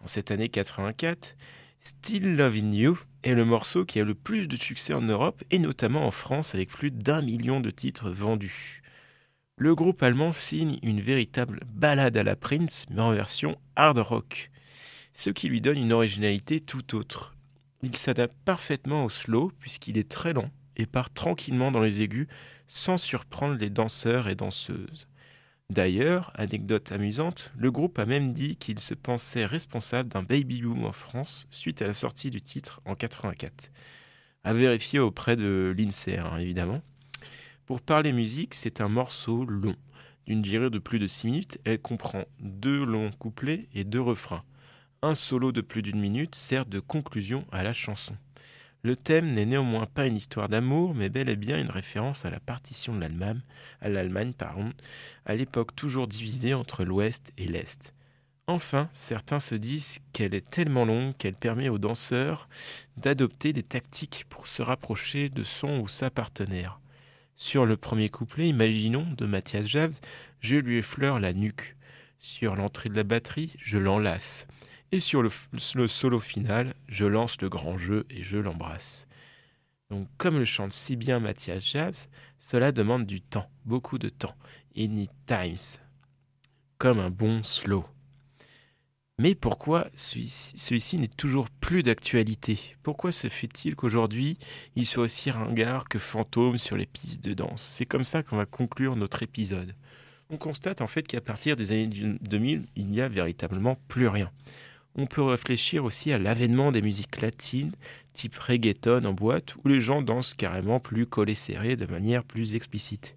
En 0.00 0.06
cette 0.06 0.30
année 0.30 0.48
84, 0.48 1.34
Still 1.80 2.36
Loving 2.36 2.72
You 2.72 3.00
est 3.24 3.34
le 3.34 3.44
morceau 3.44 3.84
qui 3.84 3.98
a 3.98 4.04
le 4.04 4.14
plus 4.14 4.46
de 4.46 4.54
succès 4.54 4.92
en 4.92 5.00
Europe 5.00 5.42
et 5.50 5.58
notamment 5.58 6.06
en 6.06 6.12
France 6.12 6.54
avec 6.54 6.68
plus 6.68 6.92
d'un 6.92 7.20
million 7.20 7.58
de 7.58 7.70
titres 7.70 8.08
vendus. 8.08 8.80
Le 9.56 9.74
groupe 9.74 10.04
allemand 10.04 10.32
signe 10.32 10.78
une 10.84 11.00
véritable 11.00 11.62
balade 11.66 12.16
à 12.16 12.22
la 12.22 12.36
Prince 12.36 12.86
mais 12.90 13.02
en 13.02 13.10
version 13.10 13.58
hard 13.74 13.98
rock, 13.98 14.52
ce 15.14 15.30
qui 15.30 15.48
lui 15.48 15.60
donne 15.60 15.78
une 15.78 15.92
originalité 15.92 16.60
tout 16.60 16.94
autre. 16.94 17.34
Il 17.82 17.96
s'adapte 17.96 18.38
parfaitement 18.44 19.04
au 19.04 19.08
slow 19.08 19.50
puisqu'il 19.58 19.98
est 19.98 20.08
très 20.08 20.32
lent 20.32 20.48
et 20.76 20.86
part 20.86 21.12
tranquillement 21.12 21.70
dans 21.70 21.80
les 21.80 22.02
aigus 22.02 22.28
sans 22.66 22.96
surprendre 22.96 23.56
les 23.56 23.70
danseurs 23.70 24.28
et 24.28 24.34
danseuses. 24.34 25.06
D'ailleurs, 25.70 26.32
anecdote 26.34 26.92
amusante, 26.92 27.50
le 27.56 27.70
groupe 27.70 27.98
a 27.98 28.04
même 28.04 28.32
dit 28.32 28.56
qu'il 28.56 28.78
se 28.78 28.92
pensait 28.92 29.46
responsable 29.46 30.10
d'un 30.10 30.22
baby 30.22 30.60
boom 30.60 30.84
en 30.84 30.92
France 30.92 31.46
suite 31.50 31.80
à 31.80 31.86
la 31.86 31.94
sortie 31.94 32.30
du 32.30 32.42
titre 32.42 32.82
en 32.84 32.94
84. 32.94 33.70
À 34.44 34.52
vérifier 34.52 34.98
auprès 34.98 35.36
de 35.36 35.74
l'INSEE, 35.76 36.18
hein, 36.18 36.36
évidemment. 36.38 36.82
Pour 37.64 37.80
parler 37.80 38.12
musique, 38.12 38.54
c'est 38.54 38.80
un 38.80 38.88
morceau 38.88 39.44
long, 39.46 39.76
d'une 40.26 40.42
durée 40.42 40.68
de 40.68 40.78
plus 40.78 40.98
de 40.98 41.06
6 41.06 41.26
minutes. 41.28 41.58
Elle 41.64 41.80
comprend 41.80 42.24
deux 42.40 42.84
longs 42.84 43.12
couplets 43.12 43.68
et 43.72 43.84
deux 43.84 44.00
refrains. 44.00 44.44
Un 45.00 45.14
solo 45.14 45.52
de 45.52 45.60
plus 45.60 45.80
d'une 45.80 46.00
minute 46.00 46.34
sert 46.34 46.66
de 46.66 46.80
conclusion 46.80 47.46
à 47.50 47.62
la 47.62 47.72
chanson. 47.72 48.14
Le 48.84 48.96
thème 48.96 49.32
n'est 49.32 49.46
néanmoins 49.46 49.86
pas 49.86 50.08
une 50.08 50.16
histoire 50.16 50.48
d'amour, 50.48 50.92
mais 50.94 51.08
bel 51.08 51.28
et 51.28 51.36
bien 51.36 51.60
une 51.60 51.70
référence 51.70 52.24
à 52.24 52.30
la 52.30 52.40
partition 52.40 52.92
de 52.92 53.00
l'Allemagne, 53.00 53.40
à 53.80 53.88
l'Allemagne, 53.88 54.32
à 55.24 55.34
l'époque 55.36 55.76
toujours 55.76 56.08
divisée 56.08 56.52
entre 56.52 56.84
l'Ouest 56.84 57.32
et 57.38 57.46
l'Est. 57.46 57.94
Enfin, 58.48 58.90
certains 58.92 59.38
se 59.38 59.54
disent 59.54 60.00
qu'elle 60.12 60.34
est 60.34 60.50
tellement 60.50 60.84
longue 60.84 61.16
qu'elle 61.16 61.36
permet 61.36 61.68
aux 61.68 61.78
danseurs 61.78 62.48
d'adopter 62.96 63.52
des 63.52 63.62
tactiques 63.62 64.24
pour 64.28 64.48
se 64.48 64.62
rapprocher 64.62 65.28
de 65.28 65.44
son 65.44 65.78
ou 65.78 65.88
sa 65.88 66.10
partenaire. 66.10 66.80
Sur 67.36 67.66
le 67.66 67.76
premier 67.76 68.08
couplet, 68.08 68.48
imaginons, 68.48 69.06
de 69.16 69.26
Mathias 69.26 69.66
Javes, 69.68 70.00
je 70.40 70.56
lui 70.56 70.78
effleure 70.78 71.20
la 71.20 71.32
nuque. 71.32 71.76
Sur 72.18 72.56
l'entrée 72.56 72.88
de 72.88 72.96
la 72.96 73.04
batterie, 73.04 73.54
je 73.58 73.78
l'enlace. 73.78 74.48
Et 74.94 75.00
sur 75.00 75.22
le, 75.22 75.30
solo 75.88 76.20
final, 76.20 76.74
je 76.86 77.06
lance 77.06 77.40
le 77.40 77.48
grand 77.48 77.78
jeu 77.78 78.04
et 78.10 78.22
je 78.22 78.36
l'embrasse. 78.36 79.06
Donc, 79.88 80.06
comme 80.18 80.38
le 80.38 80.44
chante 80.44 80.74
si 80.74 80.96
bien 80.96 81.18
Mathias 81.18 81.66
Javes, 81.66 82.08
cela 82.38 82.72
demande 82.72 83.06
du 83.06 83.22
temps, 83.22 83.50
beaucoup 83.64 83.98
de 83.98 84.10
temps. 84.10 84.34
Needs 84.76 85.08
times. 85.24 85.80
Comme 86.76 86.98
un 86.98 87.08
bon 87.08 87.42
slow. 87.42 87.86
Mais 89.18 89.34
pourquoi 89.34 89.88
celui-ci 89.94 90.98
n'est 90.98 91.08
toujours 91.08 91.48
plus 91.48 91.82
d'actualité? 91.82 92.58
Pourquoi 92.82 93.12
se 93.12 93.28
fait-il 93.28 93.76
qu'aujourd'hui 93.76 94.38
il 94.76 94.86
soit 94.86 95.04
aussi 95.04 95.30
ringard 95.30 95.88
que 95.88 95.98
fantôme 95.98 96.58
sur 96.58 96.76
les 96.76 96.86
pistes 96.86 97.22
de 97.22 97.32
danse? 97.32 97.62
C'est 97.62 97.86
comme 97.86 98.04
ça 98.04 98.22
qu'on 98.22 98.36
va 98.36 98.46
conclure 98.46 98.96
notre 98.96 99.22
épisode. 99.22 99.74
On 100.28 100.38
constate 100.38 100.80
en 100.80 100.86
fait 100.86 101.06
qu'à 101.06 101.20
partir 101.20 101.56
des 101.56 101.72
années 101.72 102.18
2000, 102.20 102.66
il 102.74 102.86
n'y 102.86 103.00
a 103.00 103.08
véritablement 103.08 103.76
plus 103.88 104.08
rien. 104.08 104.30
On 104.94 105.06
peut 105.06 105.22
réfléchir 105.22 105.84
aussi 105.84 106.12
à 106.12 106.18
l'avènement 106.18 106.70
des 106.70 106.82
musiques 106.82 107.20
latines, 107.20 107.72
type 108.12 108.36
reggaeton 108.36 109.04
en 109.04 109.12
boîte, 109.14 109.56
où 109.56 109.68
les 109.68 109.80
gens 109.80 110.02
dansent 110.02 110.34
carrément 110.34 110.80
plus 110.80 111.06
collés 111.06 111.34
serrés 111.34 111.76
de 111.76 111.86
manière 111.86 112.24
plus 112.24 112.54
explicite. 112.54 113.16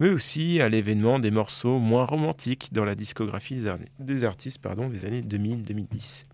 Mais 0.00 0.08
aussi 0.08 0.60
à 0.60 0.68
l'événement 0.68 1.20
des 1.20 1.30
morceaux 1.30 1.78
moins 1.78 2.04
romantiques 2.06 2.72
dans 2.72 2.84
la 2.84 2.96
discographie 2.96 3.54
des, 3.54 3.66
ar- 3.68 3.78
des 4.00 4.24
artistes 4.24 4.60
des 4.90 5.04
années 5.04 5.22
2000-2010. 5.22 6.24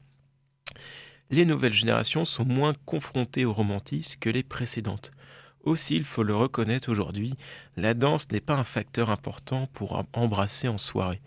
Les 1.30 1.44
nouvelles 1.44 1.74
générations 1.74 2.24
sont 2.24 2.46
moins 2.46 2.72
confrontées 2.86 3.44
au 3.44 3.52
romantisme 3.52 4.18
que 4.18 4.30
les 4.30 4.42
précédentes. 4.42 5.10
Aussi, 5.64 5.96
il 5.96 6.04
faut 6.04 6.22
le 6.22 6.34
reconnaître 6.34 6.90
aujourd'hui, 6.90 7.34
la 7.76 7.92
danse 7.92 8.30
n'est 8.32 8.40
pas 8.40 8.54
un 8.56 8.64
facteur 8.64 9.10
important 9.10 9.68
pour 9.74 9.98
em- 9.98 10.06
embrasser 10.14 10.68
en 10.68 10.78
soirée. 10.78 11.20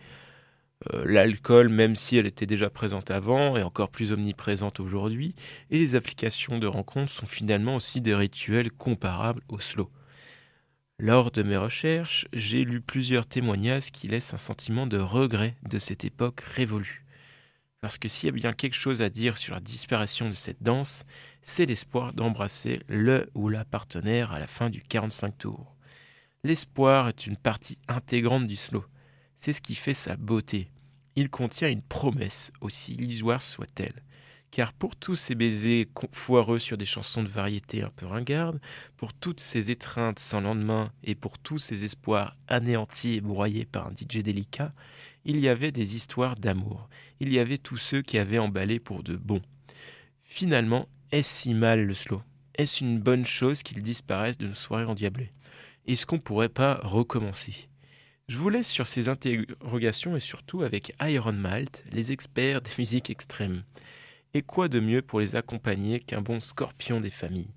Euh, 0.94 1.04
L'alcool, 1.06 1.70
même 1.70 1.96
si 1.96 2.18
elle 2.18 2.26
était 2.26 2.46
déjà 2.46 2.70
présente 2.70 3.12
avant, 3.12 3.58
est 3.58 3.64
encore 3.64 3.90
plus 3.90 4.12
omniprésente 4.12 4.80
aujourd'hui, 4.80 5.36
et 5.70 5.80
les 5.80 5.96
applications 5.96 6.58
de 6.58 6.68
rencontres 6.68 7.12
sont 7.12 7.26
finalement 7.26 7.76
aussi 7.76 8.02
des 8.02 8.16
rituels 8.16 8.72
comparables 8.72 9.42
au 9.48 9.60
slow. 9.60 9.90
Lors 10.98 11.32
de 11.32 11.42
mes 11.42 11.58
recherches, 11.58 12.28
j'ai 12.32 12.64
lu 12.64 12.80
plusieurs 12.80 13.26
témoignages 13.26 13.92
qui 13.92 14.08
laissent 14.08 14.34
un 14.36 14.38
sentiment 14.38 14.86
de 14.86 15.00
regret 15.00 15.56
de 15.68 15.80
cette 15.80 16.06
époque 16.06 16.42
révolue. 16.42 17.06
Parce 17.80 17.98
que 17.98 18.08
s'il 18.08 18.28
y 18.28 18.30
a 18.30 18.34
bien 18.34 18.54
quelque 18.54 18.76
chose 18.76 19.02
à 19.02 19.10
dire 19.10 19.38
sur 19.38 19.56
la 19.56 19.62
disparition 19.62 20.30
de 20.30 20.36
cette 20.36 20.62
danse, 20.62 21.04
c'est 21.42 21.66
l'espoir 21.66 22.14
d'embrasser 22.14 22.82
le 22.88 23.28
ou 23.34 23.50
la 23.50 23.66
partenaire 23.66 24.32
à 24.32 24.40
la 24.40 24.46
fin 24.46 24.70
du 24.70 24.84
45 24.84 25.40
tours. 25.40 25.76
L'espoir 26.44 27.08
est 27.08 27.26
une 27.26 27.38
partie 27.38 27.80
intégrante 27.88 28.46
du 28.46 28.56
slow. 28.56 28.86
C'est 29.44 29.54
ce 29.54 29.62
qui 29.62 29.74
fait 29.74 29.96
sa 29.96 30.18
beauté. 30.18 30.68
Il 31.16 31.32
contient 31.32 31.68
une 31.68 31.82
promesse, 31.82 32.52
aussi 32.62 32.94
illusoire 32.94 33.42
soit-elle. 33.42 34.04
Car 34.52 34.72
pour 34.72 34.96
tous 34.96 35.16
ces 35.16 35.34
baisers 35.34 35.88
foireux 36.12 36.60
sur 36.60 36.78
des 36.78 36.86
chansons 36.86 37.24
de 37.24 37.28
variété 37.28 37.82
un 37.82 37.90
peu 37.90 38.06
ringardes, 38.06 38.62
pour 38.98 39.16
toutes 39.16 39.40
ces 39.40 39.72
étreintes 39.72 40.20
sans 40.20 40.42
lendemain 40.42 40.92
et 41.04 41.16
pour 41.16 41.40
tous 41.40 41.58
ces 41.58 41.86
espoirs 41.86 42.38
anéantis 42.48 43.16
et 43.16 43.22
broyés 43.22 43.66
par 43.66 43.88
un 43.88 43.94
DJ 43.94 44.20
délicat, 44.20 44.76
il 45.26 45.40
y 45.40 45.50
avait 45.50 45.72
des 45.72 45.96
histoires 45.96 46.36
d'amour. 46.36 46.88
Il 47.20 47.34
y 47.34 47.40
avait 47.40 47.58
tous 47.58 47.78
ceux 47.78 48.04
qui 48.04 48.20
avaient 48.20 48.38
emballé 48.38 48.80
pour 48.80 49.02
de 49.02 49.16
bon. 49.16 49.42
Finalement, 50.24 50.88
est-ce 51.12 51.42
si 51.42 51.56
mal 51.56 51.88
le 51.88 51.96
slow? 51.96 52.22
Est-ce 52.54 52.84
une 52.84 53.00
bonne 53.00 53.26
chose 53.26 53.64
qu'il 53.64 53.82
disparaisse 53.82 54.38
de 54.38 54.46
nos 54.46 54.54
soirées 54.54 54.86
endiablées? 54.86 55.34
Est-ce 55.88 56.06
qu'on 56.06 56.20
pourrait 56.20 56.48
pas 56.48 56.80
recommencer? 56.84 57.71
Je 58.32 58.38
vous 58.38 58.48
laisse 58.48 58.70
sur 58.70 58.88
ces 58.88 59.10
interrogations 59.10 60.16
et 60.16 60.22
surtout 60.22 60.62
avec 60.62 60.96
Iron 61.02 61.34
Malt, 61.34 61.84
les 61.92 62.14
experts 62.14 62.62
des 62.62 62.72
musiques 62.78 63.10
extrêmes. 63.10 63.66
Et 64.34 64.42
quoi 64.42 64.70
de 64.70 64.80
mieux 64.80 65.02
pour 65.02 65.20
les 65.20 65.36
accompagner 65.36 66.00
qu'un 66.00 66.22
bon 66.22 66.40
scorpion 66.40 67.02
des 67.02 67.10
familles? 67.10 67.54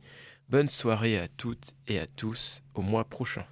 Bonne 0.49 0.69
soirée 0.69 1.17
à 1.17 1.29
toutes 1.29 1.75
et 1.87 2.01
à 2.01 2.07
tous, 2.09 2.65
au 2.75 2.83
mois 2.83 3.05
prochain. 3.05 3.47